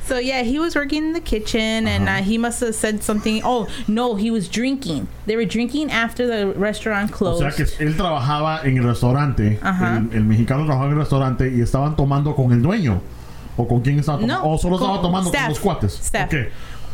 [0.08, 3.40] so yeah, he was working in the kitchen, and uh, he must have said something.
[3.44, 5.06] Oh no, he was drinking.
[5.26, 7.42] They were drinking after the restaurant O closed.
[7.42, 9.58] sea que él trabajaba en el restaurante.
[9.62, 9.98] Ajá.
[10.10, 13.00] El, el mexicano trabajaba en el restaurante y estaban tomando con el dueño.
[13.56, 14.42] ¿O con quién estaba tomando?
[14.42, 15.42] No, ¿O solo con estaba tomando staff.
[15.44, 16.00] con los cuates?
[16.00, 16.26] Staff.
[16.26, 16.34] Ok,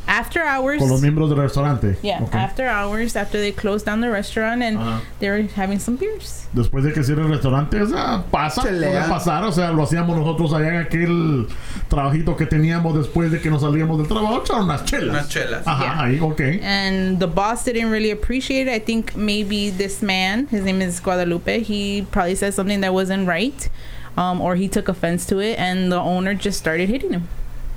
[0.07, 0.79] after hours.
[0.81, 1.97] Con los miembros del restaurante.
[2.03, 2.35] yeah, Ok.
[2.35, 5.01] after hours, after they closed down the restaurant, and Ajá.
[5.21, 6.47] they were having some beers.
[6.53, 8.91] Después de que cierre el restaurante, o sea, pasa, Chelea.
[8.91, 11.47] puede pasar, o sea, lo hacíamos nosotros allá en aquel
[11.89, 15.11] trabajito que teníamos después de que nos salíamos del trabajo, echar unas chelas.
[15.11, 15.63] Unas chelas.
[15.67, 16.03] Ajá, Yeah.
[16.05, 16.41] ahí, ok.
[16.63, 18.75] and the boss didn't really appreciate it.
[18.75, 23.29] I think maybe this man, his name is Guadalupe, he probably said something that wasn't
[23.29, 23.69] right,
[24.17, 27.29] um, or he took offense to it, and the owner just started hitting him.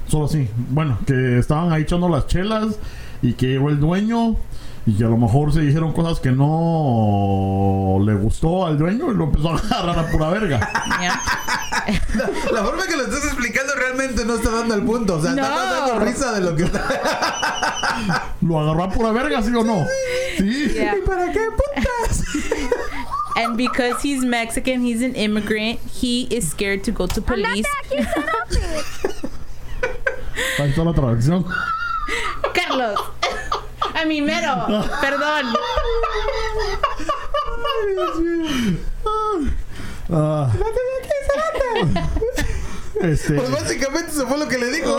[0.08, 0.50] Solo así.
[0.70, 2.76] Bueno, que estaban ahí echando las chelas
[3.22, 4.36] y que llegó el dueño
[4.86, 9.16] y que a lo mejor se dijeron cosas que no le gustó al dueño y
[9.16, 10.60] lo empezó a agarrar a pura verga.
[11.00, 11.22] Yeah.
[12.52, 15.16] La forma que lo estás explicando realmente no está dando el punto.
[15.16, 15.42] O sea, No.
[15.44, 18.34] está dando risa de lo que está.
[18.42, 19.86] ¿Lo agarró a pura verga, sí o no?
[20.38, 20.70] Sí.
[20.74, 20.98] Yeah.
[20.98, 22.24] ¿Y para qué putas?
[23.36, 27.66] And because he's Mexican, he's an immigrant, he is scared to go to police.
[30.36, 31.46] Está la traducción.
[32.54, 33.00] Carlos.
[33.94, 34.66] A mi mero.
[35.02, 35.46] Perdón.
[40.10, 40.52] Ah.
[43.02, 44.98] Este, Pues básicamente eso fue lo que le dijo.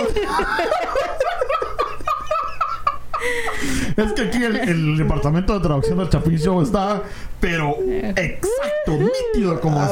[3.97, 7.03] es que aquí el, el departamento de traducción del Chapin Show está,
[7.41, 7.76] pero
[8.16, 8.99] exacto,
[9.32, 9.89] nítido como A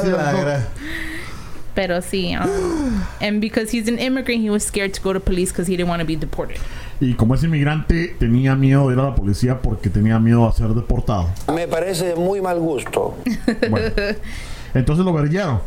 [1.75, 2.35] Pero sí.
[2.35, 5.75] Um, and because he's an immigrant, he was scared to go to police because he
[5.75, 6.57] didn't want to be deported.
[6.99, 10.53] Y como es inmigrante, tenía miedo de ir a la policía porque tenía miedo a
[10.53, 11.27] ser deportado.
[11.53, 13.17] Me parece de muy mal gusto.
[13.69, 13.87] Bueno,
[14.73, 15.59] entonces lo verguiaron.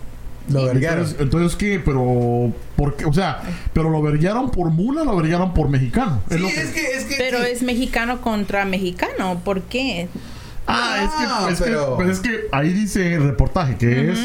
[0.49, 1.05] Lo verguearon.
[1.19, 1.83] Entonces, ¿qué?
[1.85, 3.05] Pero, ¿por qué?
[3.05, 3.43] O sea,
[3.73, 6.23] ¿pero lo verguiaron por mula o lo verguearon por mexicano?
[6.31, 7.15] Es Sí, lo que- es que, es que.
[7.19, 7.51] Pero sí.
[7.51, 9.41] es mexicano contra mexicano.
[9.45, 10.09] ¿Por qué?
[10.69, 14.13] Ah, es Ah, que, es, pero- que, pero es que ahí dice el reportaje que
[14.13, 14.19] es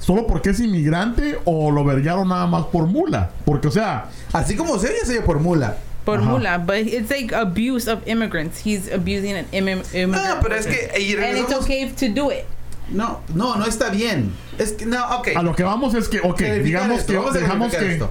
[0.00, 3.30] solo porque es inmigrante o lo verguearon nada más por mula.
[3.44, 5.76] Porque, o sea, Así como se oye, se oye por mula.
[6.04, 6.30] Por Ajá.
[6.30, 6.58] mula.
[6.58, 8.64] But it's like abuse of immigrants.
[8.64, 10.28] He's abusing an immi- immigrant.
[10.36, 10.90] No, pero es que.
[11.00, 12.44] Y And it's okay to do it.
[12.90, 14.32] No, no, no está bien.
[14.58, 15.28] Es que, no, ok.
[15.36, 18.10] a lo que vamos es que, ok, digamos esto, que dejamos que, esto.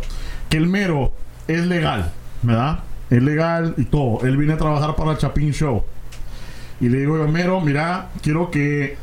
[0.50, 1.12] que el mero
[1.50, 2.12] es legal,
[2.44, 2.80] ¿verdad?
[3.10, 4.26] Es legal y todo.
[4.26, 5.84] Él viene a trabajar para el Chapin Show.
[6.80, 8.98] Y le digo yo, mero, mira, quiero que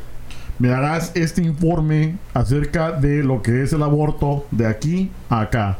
[0.59, 5.77] me hagas este informe acerca de lo que es el aborto de aquí a acá.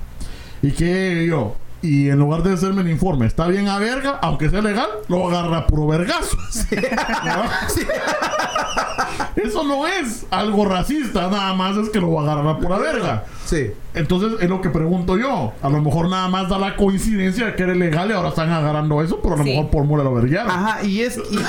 [0.62, 4.50] Y que yo, y en lugar de hacerme el informe, está bien a verga, aunque
[4.50, 6.38] sea legal, lo agarra puro vergazo.
[9.36, 13.26] Eso no es algo racista, nada más es que lo agarran a pura verga.
[13.46, 13.72] Sí.
[13.94, 15.54] Entonces es lo que pregunto yo.
[15.62, 18.50] A lo mejor nada más da la coincidencia de que era legal y ahora están
[18.52, 19.52] agarrando eso, pero a lo Sí.
[19.52, 20.52] mejor por mole lo verguearon.
[20.52, 21.18] Ajá, y es.
[21.18, 21.44] Y, y es-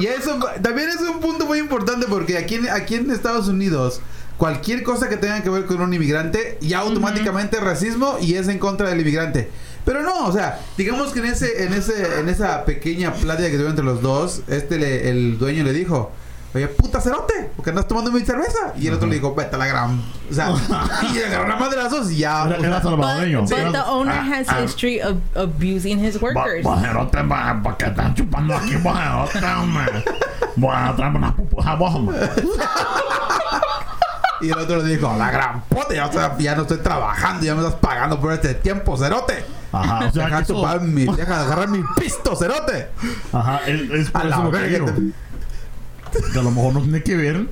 [0.00, 4.00] y eso también es un punto muy importante porque aquí en, aquí en Estados Unidos,
[4.36, 8.48] cualquier cosa que tenga que ver con un inmigrante ya automáticamente es racismo y es
[8.48, 9.48] en contra del inmigrante.
[9.84, 13.54] Pero no, o sea, digamos que en ese, en ese, en esa pequeña plática que
[13.54, 16.12] tuvieron entre los dos, este le- el dueño le dijo,
[16.54, 18.72] oye, puta cerote, porque andas tomando mi cerveza.
[18.76, 20.02] Y el otro le dijo, vete a la gran.
[20.30, 20.50] O sea,
[21.10, 22.44] y le agarró la madrazos y ya.
[22.46, 23.40] Era, o sea, era salvadoreño.
[23.42, 24.62] But, but the owner has Ah, ah.
[24.64, 26.64] history of abusing his workers.
[26.64, 30.04] Bajerote, ¿para qué están chupando aquí, bajerote, hombre?
[30.56, 32.18] Voy a traerme unas pupujas vos, hombre.
[34.40, 37.54] Y el otro le dijo, la gran puta, ya, estoy- ya no estoy trabajando, ya
[37.54, 39.44] me estás pagando por este tiempo, cerote.
[39.72, 42.88] Ajá, o sea, deja, que mi, deja agarrar mi pisto, cerote.
[43.32, 44.86] Ajá, es, es por A la eso lo que digo.
[46.32, 47.46] Que a lo mejor no tiene que ver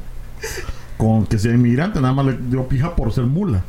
[0.96, 3.62] con que sea inmigrante, nada más le dio pija por ser mula.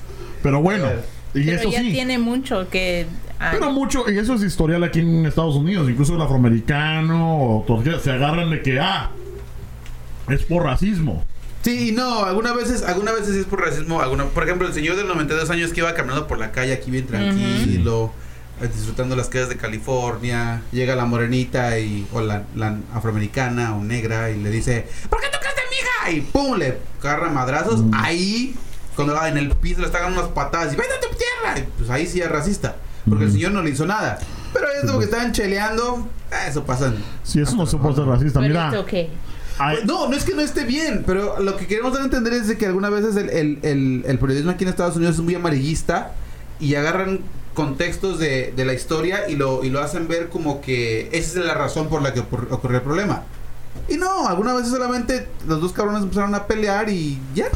[0.44, 0.88] Pero bueno,
[1.34, 1.92] y Pero eso ya sí.
[1.92, 3.06] tiene mucho que...
[3.40, 7.84] ah, Pero mucho, y eso es historial aquí en Estados Unidos, incluso el afroamericano, o
[8.02, 9.12] se agarran de que, ah,
[10.30, 11.24] es por racismo.
[11.62, 14.00] Sí, no, algunas veces, algunas veces es por racismo.
[14.02, 16.92] Alguna, por ejemplo, el señor de 92 años que iba caminando por la calle aquí
[16.92, 18.14] bien tranquilo,
[18.62, 20.62] disfrutando las calles de California.
[20.72, 25.28] Llega la morenita y, o la, la afroamericana o negra y le dice, ¿por qué
[25.28, 26.18] tocaste a mi hija?
[26.18, 27.84] Y pum, le agarra madrazos.
[27.94, 28.56] Ahí,
[28.96, 31.60] cuando va en el piso, le está dando unas patadas y vete a tu tierra.
[31.60, 32.76] Y pues ahí sí es racista.
[33.08, 34.20] Porque el señor no le hizo nada.
[34.54, 36.94] Pero esto que estaban cheleando, eh, eso pasa.
[37.24, 38.70] Si eso no se puede ser racista, mira.
[39.60, 42.06] hay- Pues no, no es que no esté bien, pero lo que queremos dar a
[42.06, 45.16] entender es de que algunas veces el, el- el- el periodismo aquí en Estados Unidos
[45.16, 46.12] es muy amarillista
[46.60, 47.22] y agarran
[47.58, 51.46] contextos de, de la historia y lo, y lo hacen ver como que esa es
[51.48, 53.24] la razón por la que ocur- ocurrió el problema.
[53.90, 57.48] Y no, algunas veces solamente los dos cabrones empezaron a pelear y ya.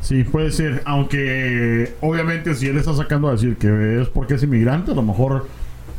[0.00, 4.42] Sí, puede ser, aunque obviamente si él está sacando a decir que es porque es
[4.42, 5.46] inmigrante, a lo mejor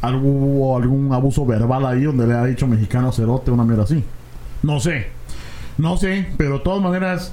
[0.01, 4.03] hubo algún abuso verbal ahí donde le ha dicho mexicano cerote, una mierda así.
[4.64, 5.07] No sé,
[5.78, 7.32] no sé, pero de todas maneras,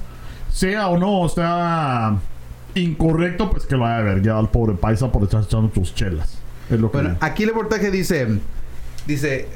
[0.51, 2.17] sea o no, está
[2.75, 5.93] incorrecto, pues que lo vaya a ver ya al pobre paisa por estar echando sus
[5.95, 6.37] chelas.
[6.69, 8.27] Es lo que Bueno, aquí el reportaje dice,
[9.07, 9.47] dice,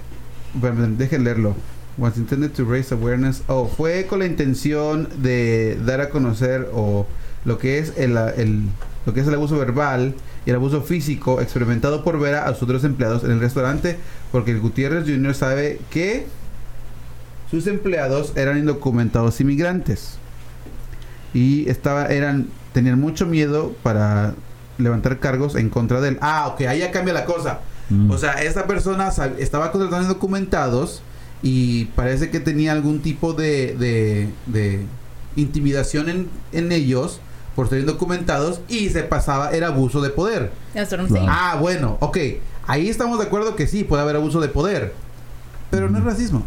[0.54, 1.56] bueno, dejen leerlo.
[1.98, 3.44] Was intended to raise awareness.
[3.48, 7.06] Oh, fue con la intención de dar a conocer o
[7.46, 8.64] lo que es el, el-
[9.06, 12.64] lo que es el abuso verbal y el abuso físico experimentado por Vera a sus
[12.64, 13.98] otros empleados en el restaurante,
[14.32, 15.36] porque el Gutiérrez Jr.
[15.36, 16.26] sabe que
[17.52, 20.18] sus empleados eran indocumentados inmigrantes
[21.34, 24.34] y estaba eran tenían mucho miedo para
[24.78, 26.18] levantar cargos en contra de él.
[26.22, 27.60] Ah, ok, ahí ya cambia la cosa.
[27.90, 28.10] Mm.
[28.12, 31.02] O sea, esta persona estaba contratando indocumentados
[31.42, 34.86] y parece que tenía algún tipo de, de, de
[35.36, 37.20] intimidación en, en ellos
[37.56, 40.52] por ser indocumentados y se pasaba, era abuso de poder.
[40.74, 41.26] That's what I'm Claro.
[41.26, 41.30] saying.
[41.30, 42.18] Ah, bueno, ok.
[42.66, 44.94] Ahí estamos de acuerdo que sí, puede haber abuso de poder.
[45.70, 46.44] Pero no es racismo.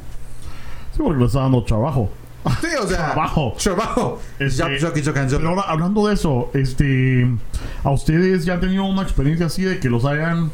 [0.97, 2.11] Sí, porque le está dando trabajo.
[2.61, 3.13] Sí, o sea.
[3.13, 3.55] Trabajo.
[3.63, 4.21] Trabajo.
[4.39, 4.63] Este.
[4.63, 7.27] Pero ahora, hablando de eso, este,
[7.85, 10.51] a ustedes ya han tenido una experiencia así de que los hayan,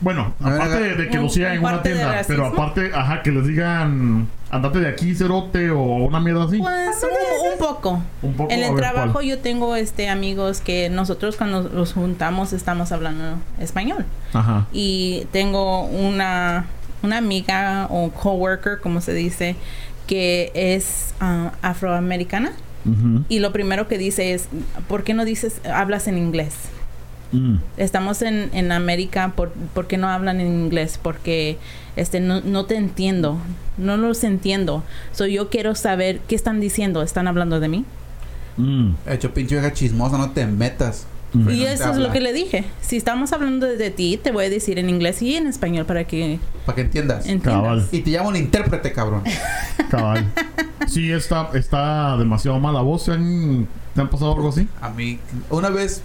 [0.00, 3.30] bueno, aparte de, de que ¿Un- los sigan en una tienda, pero aparte, ajá, que
[3.30, 6.58] les digan, andate de aquí, cerote, o una mierda así.
[6.58, 8.02] Pues un, un poco.
[8.22, 9.24] Un poco, En el ver, trabajo ¿cuál?
[9.26, 14.04] yo tengo este amigos que nosotros cuando los juntamos estamos hablando español.
[14.32, 14.66] Ajá.
[14.72, 16.66] Y tengo una,
[17.02, 19.54] una amiga o coworker, como se dice,
[20.12, 22.52] que es ah, afroamericana.
[23.30, 24.48] Y lo primero que dice es,
[24.88, 26.52] ¿por qué no dices, hablas en inglés?
[27.30, 27.54] Mm.
[27.78, 31.00] Estamos en, en América, por, ¿por qué no hablan en inglés?
[31.02, 31.56] Porque
[31.96, 33.38] este no, no te entiendo,
[33.78, 34.82] no los entiendo.
[35.12, 37.86] So, yo quiero saber qué están diciendo, ¿están hablando de mí?
[38.58, 38.90] Mm.
[39.06, 41.06] Hecho pinche vieja chismosa, no te metas.
[41.32, 41.50] Mm.
[41.50, 42.64] Y eso es lo que le dije.
[42.80, 46.04] Si estamos hablando de, ti, te voy a decir en inglés y en español para
[46.04, 47.26] que Para que entiendas.
[47.26, 47.54] entiendas.
[47.62, 47.88] Cabal.
[47.90, 49.22] Y te llamo un intérprete, cabrón.
[49.90, 50.30] Cabal.
[50.88, 53.06] Sí, está, está demasiado mala voz.
[53.06, 54.68] ¿Te han, te han pasado algo así?
[54.80, 55.18] A mí,
[55.48, 56.02] una vez.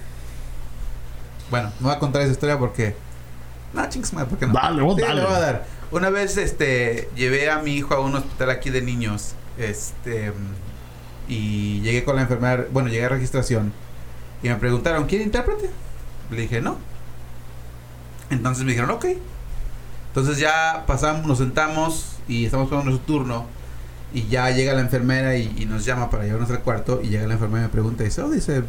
[1.49, 2.95] Bueno, no voy a contar esa historia porque.
[3.73, 4.53] No, chingas madre, ¿por qué no?
[4.53, 5.21] Dale, vos Sí, dale.
[5.21, 5.65] le voy a dar.
[5.91, 9.34] Una vez, este, llevé a mi hijo a un hospital aquí de niños.
[9.57, 10.32] Este.
[11.28, 12.65] Y llegué con la enfermera.
[12.71, 13.73] Bueno, llegué a registración.
[14.43, 15.69] Y me preguntaron, ¿quiere intérprete?
[16.31, 16.77] Le dije, no.
[18.29, 19.05] Entonces me dijeron, ok.
[20.09, 23.45] Entonces ya pasamos, nos sentamos y estamos esperando nuestro turno.
[24.13, 27.01] Y ya llega la enfermera y, y nos llama para llevarnos al cuarto.
[27.03, 28.63] Y llega la enfermera y me pregunta, y dice, oh, dice,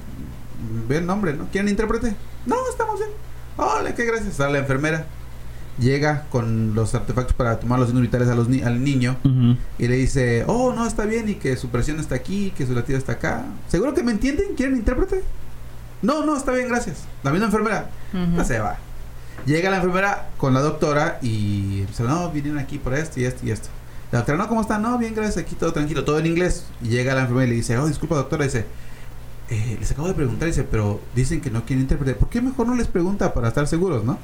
[0.89, 1.47] ve el nombre, ¿no?
[1.51, 2.15] ¿Quieren intérprete?
[2.47, 3.11] No, estamos bien.
[3.57, 4.35] Hola, qué gracias.
[4.35, 5.07] Sale la enfermera.
[5.79, 9.17] Llega con los artefactos para tomar los signos vitales a los ni- al niño.
[9.79, 11.29] Y le dice, oh, no, está bien.
[11.29, 13.45] Y que su presión está aquí, que su latido está acá.
[13.69, 14.55] ¿Seguro que me entienden?
[14.57, 15.23] ¿Quieren intérprete?
[16.03, 17.05] No, no, está bien, gracias.
[17.23, 17.91] La misma enfermera.
[18.45, 18.77] Se va.
[19.47, 23.47] Llega la enfermera con la doctora y dice, no, vinieron aquí por esto y esto
[23.47, 23.69] y esto.
[24.11, 24.79] La doctora, no, ¿cómo está?
[24.79, 26.67] No, bien, gracias, aquí todo tranquilo, todo en inglés.
[26.83, 28.67] Y llega la enfermera y le dice, oh, disculpa doctora, dice,
[29.51, 32.15] eh, les acabo de preguntar, dice, pero dicen que no quieren intérprete.
[32.15, 34.19] ¿Por qué mejor no les pregunta para estar seguros, no?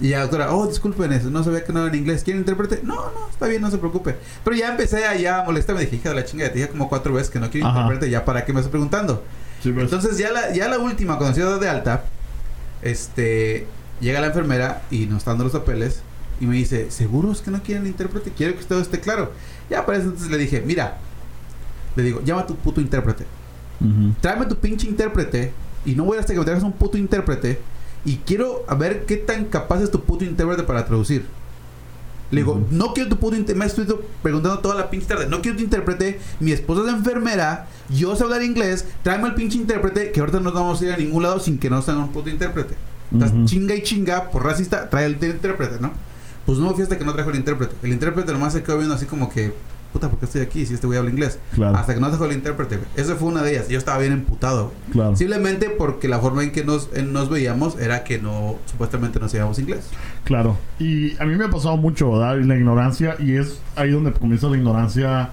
[0.00, 2.24] Y la doctora, oh, disculpen, eso, no sabía que no era en inglés.
[2.24, 2.80] ¿Quieren intérprete?
[2.82, 4.16] No, no, está bien, no se preocupe.
[4.44, 5.82] Pero ya empecé a, ya a molestarme.
[5.82, 8.24] Dije, hija de la chingada, te dije como cuatro veces que no quiero intérprete, ya
[8.24, 9.22] para qué me estás preguntando.
[9.62, 9.84] Sí, pues.
[9.84, 12.04] Entonces ya la, ya la última, cuando se de alta,
[12.82, 13.66] este,
[14.00, 16.02] llega la enfermera y nos está dando los papeles
[16.40, 18.32] y me dice, ¿seguros que no quieren intérprete?
[18.32, 19.32] Quiero que todo esté claro.
[19.68, 20.98] Ya para eso entonces le dije, mira,
[21.96, 23.26] le digo, llama a tu puto intérprete.
[24.20, 25.52] Tráeme tu pinche intérprete
[25.86, 27.60] y no voy hasta que me traigas un puto intérprete
[28.04, 31.26] y quiero a ver qué tan capaz es tu puto intérprete para traducir.
[32.30, 33.58] Le digo, no quiero tu puto intérprete.
[33.58, 35.26] Me estoy preguntando toda la pinche tarde.
[35.26, 36.20] No quiero tu intérprete.
[36.38, 37.66] Mi esposa es enfermera.
[37.88, 38.86] Yo sé hablar inglés.
[39.02, 40.12] Tráeme el pinche intérprete.
[40.12, 42.30] Que ahorita no vamos a ir a ningún lado sin que no tenga un puto
[42.30, 42.74] intérprete.
[43.12, 43.44] Estás Ujú.
[43.46, 44.88] chinga y chinga por racista.
[44.88, 45.90] Trae el intérprete, ¿no?
[46.46, 47.74] Pues no, fíjate que no trajo el intérprete.
[47.82, 49.52] El intérprete nomás se quedó viendo así como que,
[49.92, 51.38] puta, ¿por qué estoy aquí si este güey habla inglés?
[51.54, 51.76] Claro.
[51.76, 52.88] Hasta que no trajo el intérprete, güey.
[52.96, 53.68] Esa fue una de ellas.
[53.68, 54.76] Yo estaba bien emputado, güey.
[54.92, 55.16] Claro.
[55.16, 59.28] Simplemente porque la forma en que nos, en- nos veíamos era que no, supuestamente no
[59.28, 59.88] sabíamos inglés.
[60.24, 60.56] Claro.
[60.78, 62.36] Y a mí me ha pasado mucho, ¿verdad?
[62.38, 65.30] Y La ignorancia, y es ahí donde comienza la ignorancia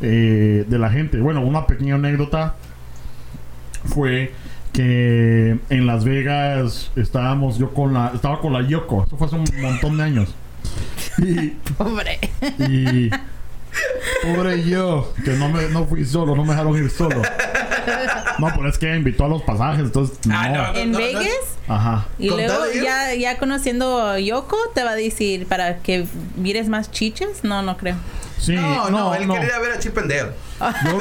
[0.00, 1.18] eh, de la gente.
[1.20, 2.54] Bueno, una pequeña anécdota
[3.84, 4.32] fue
[4.72, 9.36] que en Las Vegas estábamos yo con la estaba con la Yoko, esto fue hace
[9.36, 10.34] un montón de años.
[11.18, 12.18] Y, Pobre.
[12.58, 13.08] y
[14.22, 17.22] pobre yo, que no me no fui solo, no me dejaron ir solo.
[18.38, 20.34] No, pero es que invitó a los pasajes, entonces no.
[20.36, 21.24] Ah, no, ¿En no, Vegas?
[21.68, 22.06] Ajá.
[22.18, 26.06] Y ¿Con luego ya, ya conociendo a Yoko te va a decir para que
[26.36, 27.44] mires más chiches.
[27.44, 27.96] No, no creo.
[28.38, 29.34] Sí, no, no, él no.
[29.34, 30.32] quería ir a ver a Chip and Dale.
[30.84, 30.98] Yo-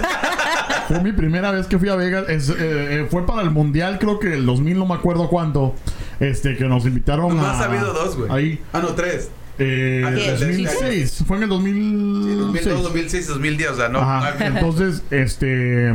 [0.88, 2.30] fue mi primera vez que fui a Vegas.
[2.30, 5.76] Es, eh, eh, fue para el mundial, creo que el 2000, no me acuerdo cuánto.
[6.20, 7.64] Este, que nos invitaron Nomás a.
[7.64, 8.32] ha habido dos, güey.
[8.32, 8.62] Ahí.
[8.72, 9.30] Ah, no, tres.
[9.58, 10.32] Eh, Ah, ¿qué?
[10.32, 11.24] 2006.
[11.26, 12.38] Fue en el 2006.
[12.38, 14.00] 2002, 2006, 2010, o sea, no.
[14.00, 14.34] Ajá.
[14.40, 15.94] no- Entonces, este.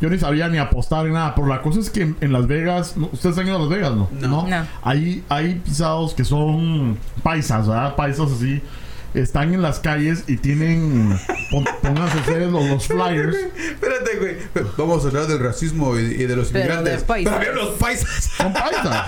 [0.00, 1.34] Yo ni sabía ni apostar ni nada.
[1.34, 2.96] Pero la cosa es que en, en Las Vegas.
[2.96, 3.10] ¿no?
[3.12, 4.08] ¿Ustedes han ido a Las Vegas, no?
[4.20, 4.46] No.
[4.48, 4.66] No.
[4.82, 7.94] Hay, hay pisados que son paisas, ¿verdad?
[7.96, 8.60] Paisas así.
[9.14, 11.16] Están en las calles y tienen.
[11.82, 13.36] Pónganse ustedes los, los flyers.
[13.36, 14.36] Espérate, güey.
[14.76, 17.00] Vamos a hablar del racismo y, y de los Pero inmigrantes.
[17.00, 17.34] de paisas.
[17.38, 18.30] Pero los paisas.
[18.36, 19.06] Son paisas.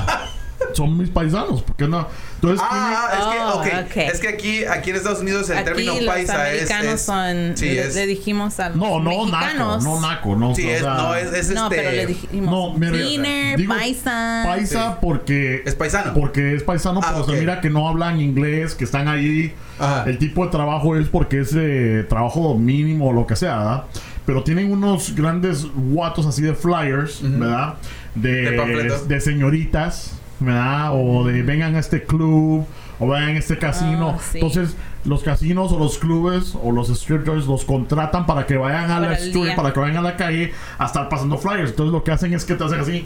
[0.72, 2.06] Son mis paisanos, ¿por qué no?
[2.36, 3.86] Entonces, Ah, es que, Oh, ok.
[3.90, 3.96] ok.
[4.14, 6.70] Es que aquí, aquí en Estados Unidos el Aquí término los paisa es.
[6.70, 7.56] americanos es- son.
[7.56, 9.84] sí, le, es- le dijimos a los no, no naco, mexicanos.
[9.84, 10.54] no naco, no.
[10.54, 11.76] Sí, o es, sea, no, es, es No, este.
[11.76, 12.50] pero le dijimos.
[12.50, 14.42] No, mire, Beaner, digo, paisa.
[14.46, 14.98] Paisa Sí.
[15.00, 16.14] porque Es paisano.
[16.14, 17.38] porque es paisano, Ah, pero se ok.
[17.38, 19.54] mira que no hablan inglés, que están ahí.
[19.78, 20.04] Ajá.
[20.06, 23.84] El tipo de trabajo es porque es eh, trabajo mínimo o lo que sea, ¿verdad?
[24.24, 27.38] Pero tienen unos grandes guatos así de flyers, Ujú.
[27.38, 27.74] ¿verdad?
[28.14, 30.90] De, De de señoritas, ¿verdad?
[30.92, 32.66] O de vengan a este club,
[32.98, 34.14] o vengan a este casino.
[34.16, 34.38] Ah, sí.
[34.38, 39.00] Entonces, los casinos o los clubes o los strippers los contratan para que vayan a
[39.00, 41.70] la street, para que vayan a la calle a estar pasando flyers.
[41.70, 43.04] Entonces, lo que hacen es que te hacen así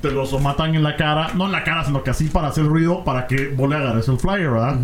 [0.00, 2.64] te los matan en la cara, no en la cara, sino que así para hacer
[2.64, 4.76] ruido para que vos le agarres el flyer, ¿verdad?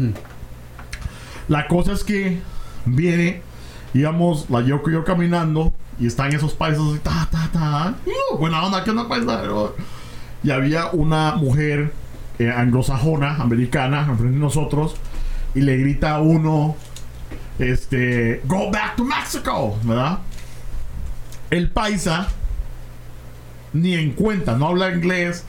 [1.48, 2.40] La cosa es que
[2.84, 3.42] viene,
[3.92, 7.94] íbamos la Yoko y yo caminando y están esos paisas así, ta, ta, ta.
[8.06, 9.42] Uh, buena onda, ¿qué onda, paisa?
[10.44, 11.92] Y había una mujer
[12.38, 14.94] eh, anglosajona, americana, enfrente de nosotros,
[15.54, 16.76] y le grita a uno,
[17.58, 20.18] este, go back to Mexico, ¿verdad?
[21.50, 22.28] El paisa
[23.74, 25.44] ni en cuenta, no habla inglés.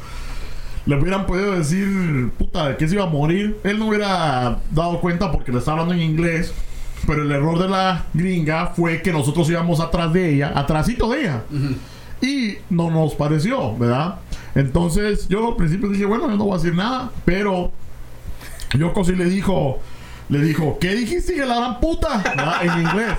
[0.86, 3.58] Le hubieran podido decir, puta, de que se iba a morir.
[3.64, 6.54] Él no hubiera dado cuenta porque le estaba hablando en inglés.
[7.08, 11.22] Pero el error de la gringa fue que nosotros íbamos atrás de ella, atrásito de
[11.22, 11.44] ella.
[12.22, 14.20] Y no nos pareció, ¿verdad?
[14.56, 17.12] Entonces yo al principio dije, bueno, yo no voy a decir nada.
[17.26, 17.72] Pero
[18.74, 19.80] Yoko sí le dijo,
[20.30, 22.24] le dijo, ¿qué dijiste que la gran puta?
[22.62, 23.14] En inglés.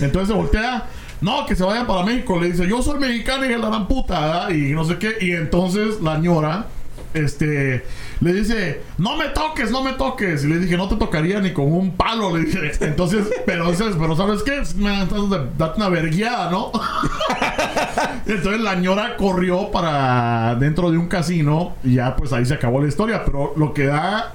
[0.00, 0.86] Entonces se voltea.
[1.20, 2.38] No, que se vaya para México.
[2.38, 4.50] Le dice, yo soy mexicana y que la gran puta, ¿verdad?
[4.50, 5.16] Y no sé qué.
[5.20, 6.66] Y entonces la ñora,
[7.14, 7.84] este,
[8.20, 10.44] le dice, no me toques, no me toques.
[10.44, 12.36] Y le dije, no te tocaría ni con un palo.
[12.36, 14.62] Le dije, entonces, pero, dices, pero ¿sabes qué?
[14.76, 16.72] Me date una vergueada, ¿no?
[18.26, 22.80] entonces la ñora corrió para dentro de un casino y ya pues ahí se acabó
[22.80, 23.24] la historia.
[23.24, 24.34] Pero lo que da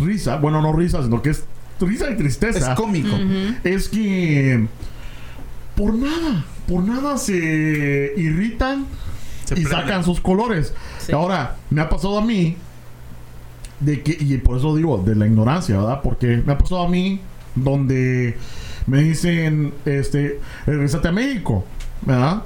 [0.00, 1.44] risa, bueno, no risa, sino que es
[1.80, 3.16] risa y Es tristeza cómico.
[3.64, 4.66] es que
[5.76, 8.86] por nada, por nada se irritan
[9.54, 10.74] Se y sacan sus colores.
[10.98, 11.12] Sí.
[11.12, 12.56] Ahora, me ha pasado a mí
[13.80, 16.00] de que, y por eso digo, de la ignorancia, ¿verdad?
[16.02, 17.20] Porque me ha pasado a mí
[17.54, 18.36] donde
[18.86, 21.64] me dicen, este, regresate a México,
[22.02, 22.42] ¿verdad?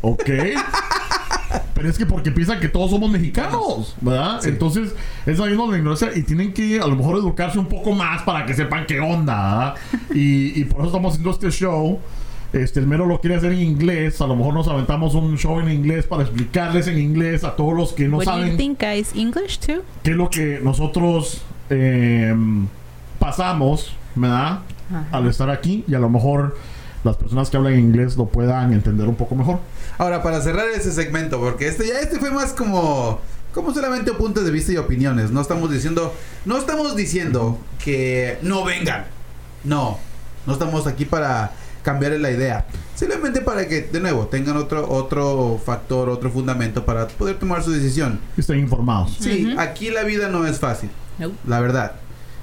[0.00, 0.24] Ok.
[1.74, 4.44] Pero es que porque piensan que todos somos mexicanos, ¿verdad?
[4.44, 7.92] Entonces, es ahí donde la ignorancia y tienen que a lo mejor educarse un poco
[7.92, 9.74] más para que sepan qué onda, ¿verdad?
[10.14, 11.98] Y, y por eso estamos haciendo este show
[12.52, 15.60] este, el mero lo quiere hacer en inglés, a lo mejor nos aventamos un show
[15.60, 18.56] en inglés para explicarles en inglés a todos los que no What do you saben
[18.56, 19.14] think, guys?
[19.14, 19.82] English too?
[20.02, 22.34] qué es lo que nosotros eh,
[23.18, 24.60] pasamos, ¿verdad?
[24.90, 25.06] Ajá.
[25.12, 26.56] Al estar aquí y a lo mejor
[27.04, 29.60] las personas que hablan inglés lo puedan entender un poco mejor.
[29.98, 33.20] Ahora, para cerrar ese segmento, porque este ya este fue más como
[33.54, 35.30] como solamente puntos de vista y opiniones.
[35.30, 39.06] No estamos diciendo, no estamos diciendo que no vengan.
[39.64, 39.98] No,
[40.46, 41.52] no estamos aquí para
[41.82, 42.66] cambiar la idea.
[42.94, 47.70] Simplemente para que, de nuevo, tengan otro otro factor, otro fundamento para poder tomar su
[47.70, 48.20] decisión.
[48.34, 49.16] Que estén informados.
[49.20, 50.90] Sí, aquí la vida no es fácil.
[51.18, 51.34] Nope.
[51.46, 51.92] La verdad.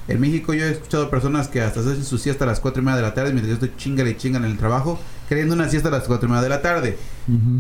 [0.08, 2.86] En México yo he escuchado personas que hasta hacen su siesta a las 4 y
[2.86, 5.68] media de la tarde mientras yo estoy chingale y chingan en el trabajo, queriendo una
[5.68, 6.98] siesta a las 4 y media de la tarde.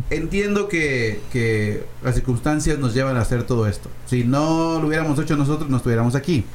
[0.09, 3.89] Entiendo que, que las circunstancias nos llevan a hacer todo esto.
[4.05, 6.45] Si no lo hubiéramos hecho nosotros, no estuviéramos aquí.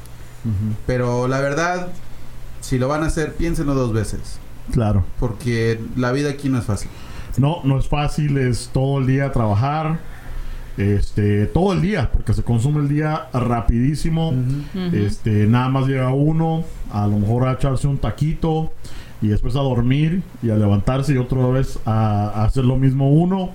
[0.86, 1.88] Pero la verdad,
[2.62, 4.38] si lo van a hacer, piénsenlo dos veces.
[4.70, 5.04] Claro.
[5.18, 6.90] Porque la vida aquí no es fácil.
[7.38, 9.98] No, no es fácil, es todo el día trabajar.
[10.76, 14.34] Este, todo el día, porque se consume el día rapidísimo.
[14.92, 18.72] Este, nada más llega uno, a lo mejor a echarse un taquito
[19.20, 23.10] y después a dormir y a levantarse y otra vez a, a hacer lo mismo
[23.10, 23.50] uno.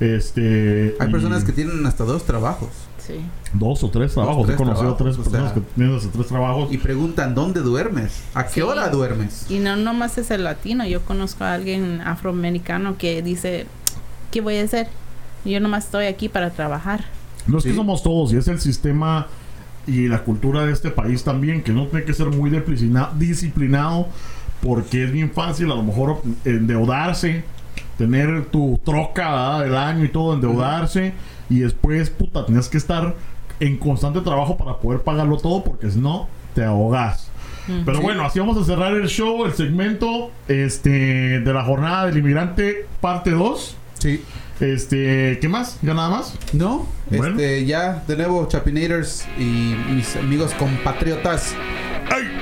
[0.00, 2.70] Este, Hay y personas que tienen hasta dos trabajos.
[3.06, 3.20] Sí.
[3.52, 4.46] dos o tres trabajos.
[4.46, 6.72] tres He conocido trabajos, tres o personas sea, que tienen hasta tres trabajos.
[6.72, 8.22] Y preguntan, ¿dónde duermes?
[8.34, 8.60] ¿A qué Sí.
[8.62, 9.46] hora duermes?
[9.50, 10.86] Y no nomás es el latino.
[10.86, 13.66] Yo conozco a alguien afroamericano que dice,
[14.30, 14.88] ¿qué voy a hacer?
[15.44, 17.04] Yo nomás estoy aquí para trabajar.
[17.46, 17.76] No es que Sí.
[17.76, 19.26] somos todos, y es el sistema
[19.86, 24.08] y la cultura de este país también, que no tiene que ser muy disciplina- disciplinado,
[24.62, 27.44] porque es bien fácil a lo mejor endeudarse,
[27.98, 29.60] tener tu troca ¿verdad?
[29.64, 31.12] del año y todo, endeudarse,
[31.50, 33.14] y después, puta, tienes que estar
[33.60, 37.30] en constante trabajo para poder pagarlo todo, porque si no, te ahogas.
[37.84, 38.02] Pero Sí.
[38.02, 42.86] bueno, así vamos a cerrar el show, el segmento este, de la jornada del inmigrante,
[43.00, 43.76] parte 2.
[43.98, 44.22] Sí.
[44.60, 45.78] Este, ¿qué más?
[45.82, 46.34] ¿Ya nada más?
[46.52, 47.28] No, Bueno.
[47.40, 51.54] este, ya de nuevo, Chapinators y mis amigos compatriotas.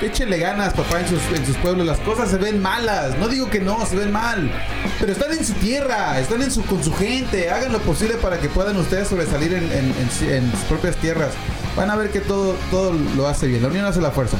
[0.01, 1.87] Échenle ganas, papá, en sus, en sus pueblos.
[1.87, 3.17] Las cosas se ven malas.
[3.17, 4.51] No digo que no, se ven mal.
[4.99, 7.49] Pero están en su tierra, están en su, con su gente.
[7.49, 11.31] Hagan lo posible para que puedan ustedes sobresalir en, en sus propias tierras.
[11.77, 13.61] Van a ver que todo, todo lo hace bien.
[13.63, 14.37] La unión hace la fuerza.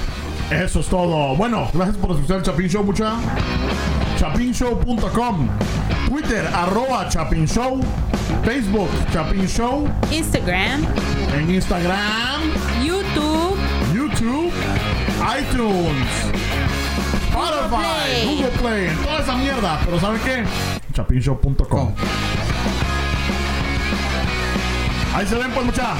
[0.61, 1.35] Eso es todo.
[1.35, 3.15] Bueno, gracias por escuchar el Chapin Show, mucha.
[4.17, 5.49] Chapinshow.com
[6.07, 7.81] Twitter, arroba Chapin Show.
[8.43, 9.89] Facebook, Chapin Show.
[10.11, 10.85] Instagram,
[11.35, 12.41] En Instagram,
[12.85, 13.57] YouTube,
[13.95, 14.51] YouTube,
[15.39, 16.07] iTunes.
[17.29, 18.25] Spotify, Play.
[18.27, 19.79] Google Play, en toda esa mierda.
[19.85, 20.43] Pero ¿saben qué?
[20.93, 21.95] Chapinshow.com
[25.15, 25.95] Ahí se ven pues mucha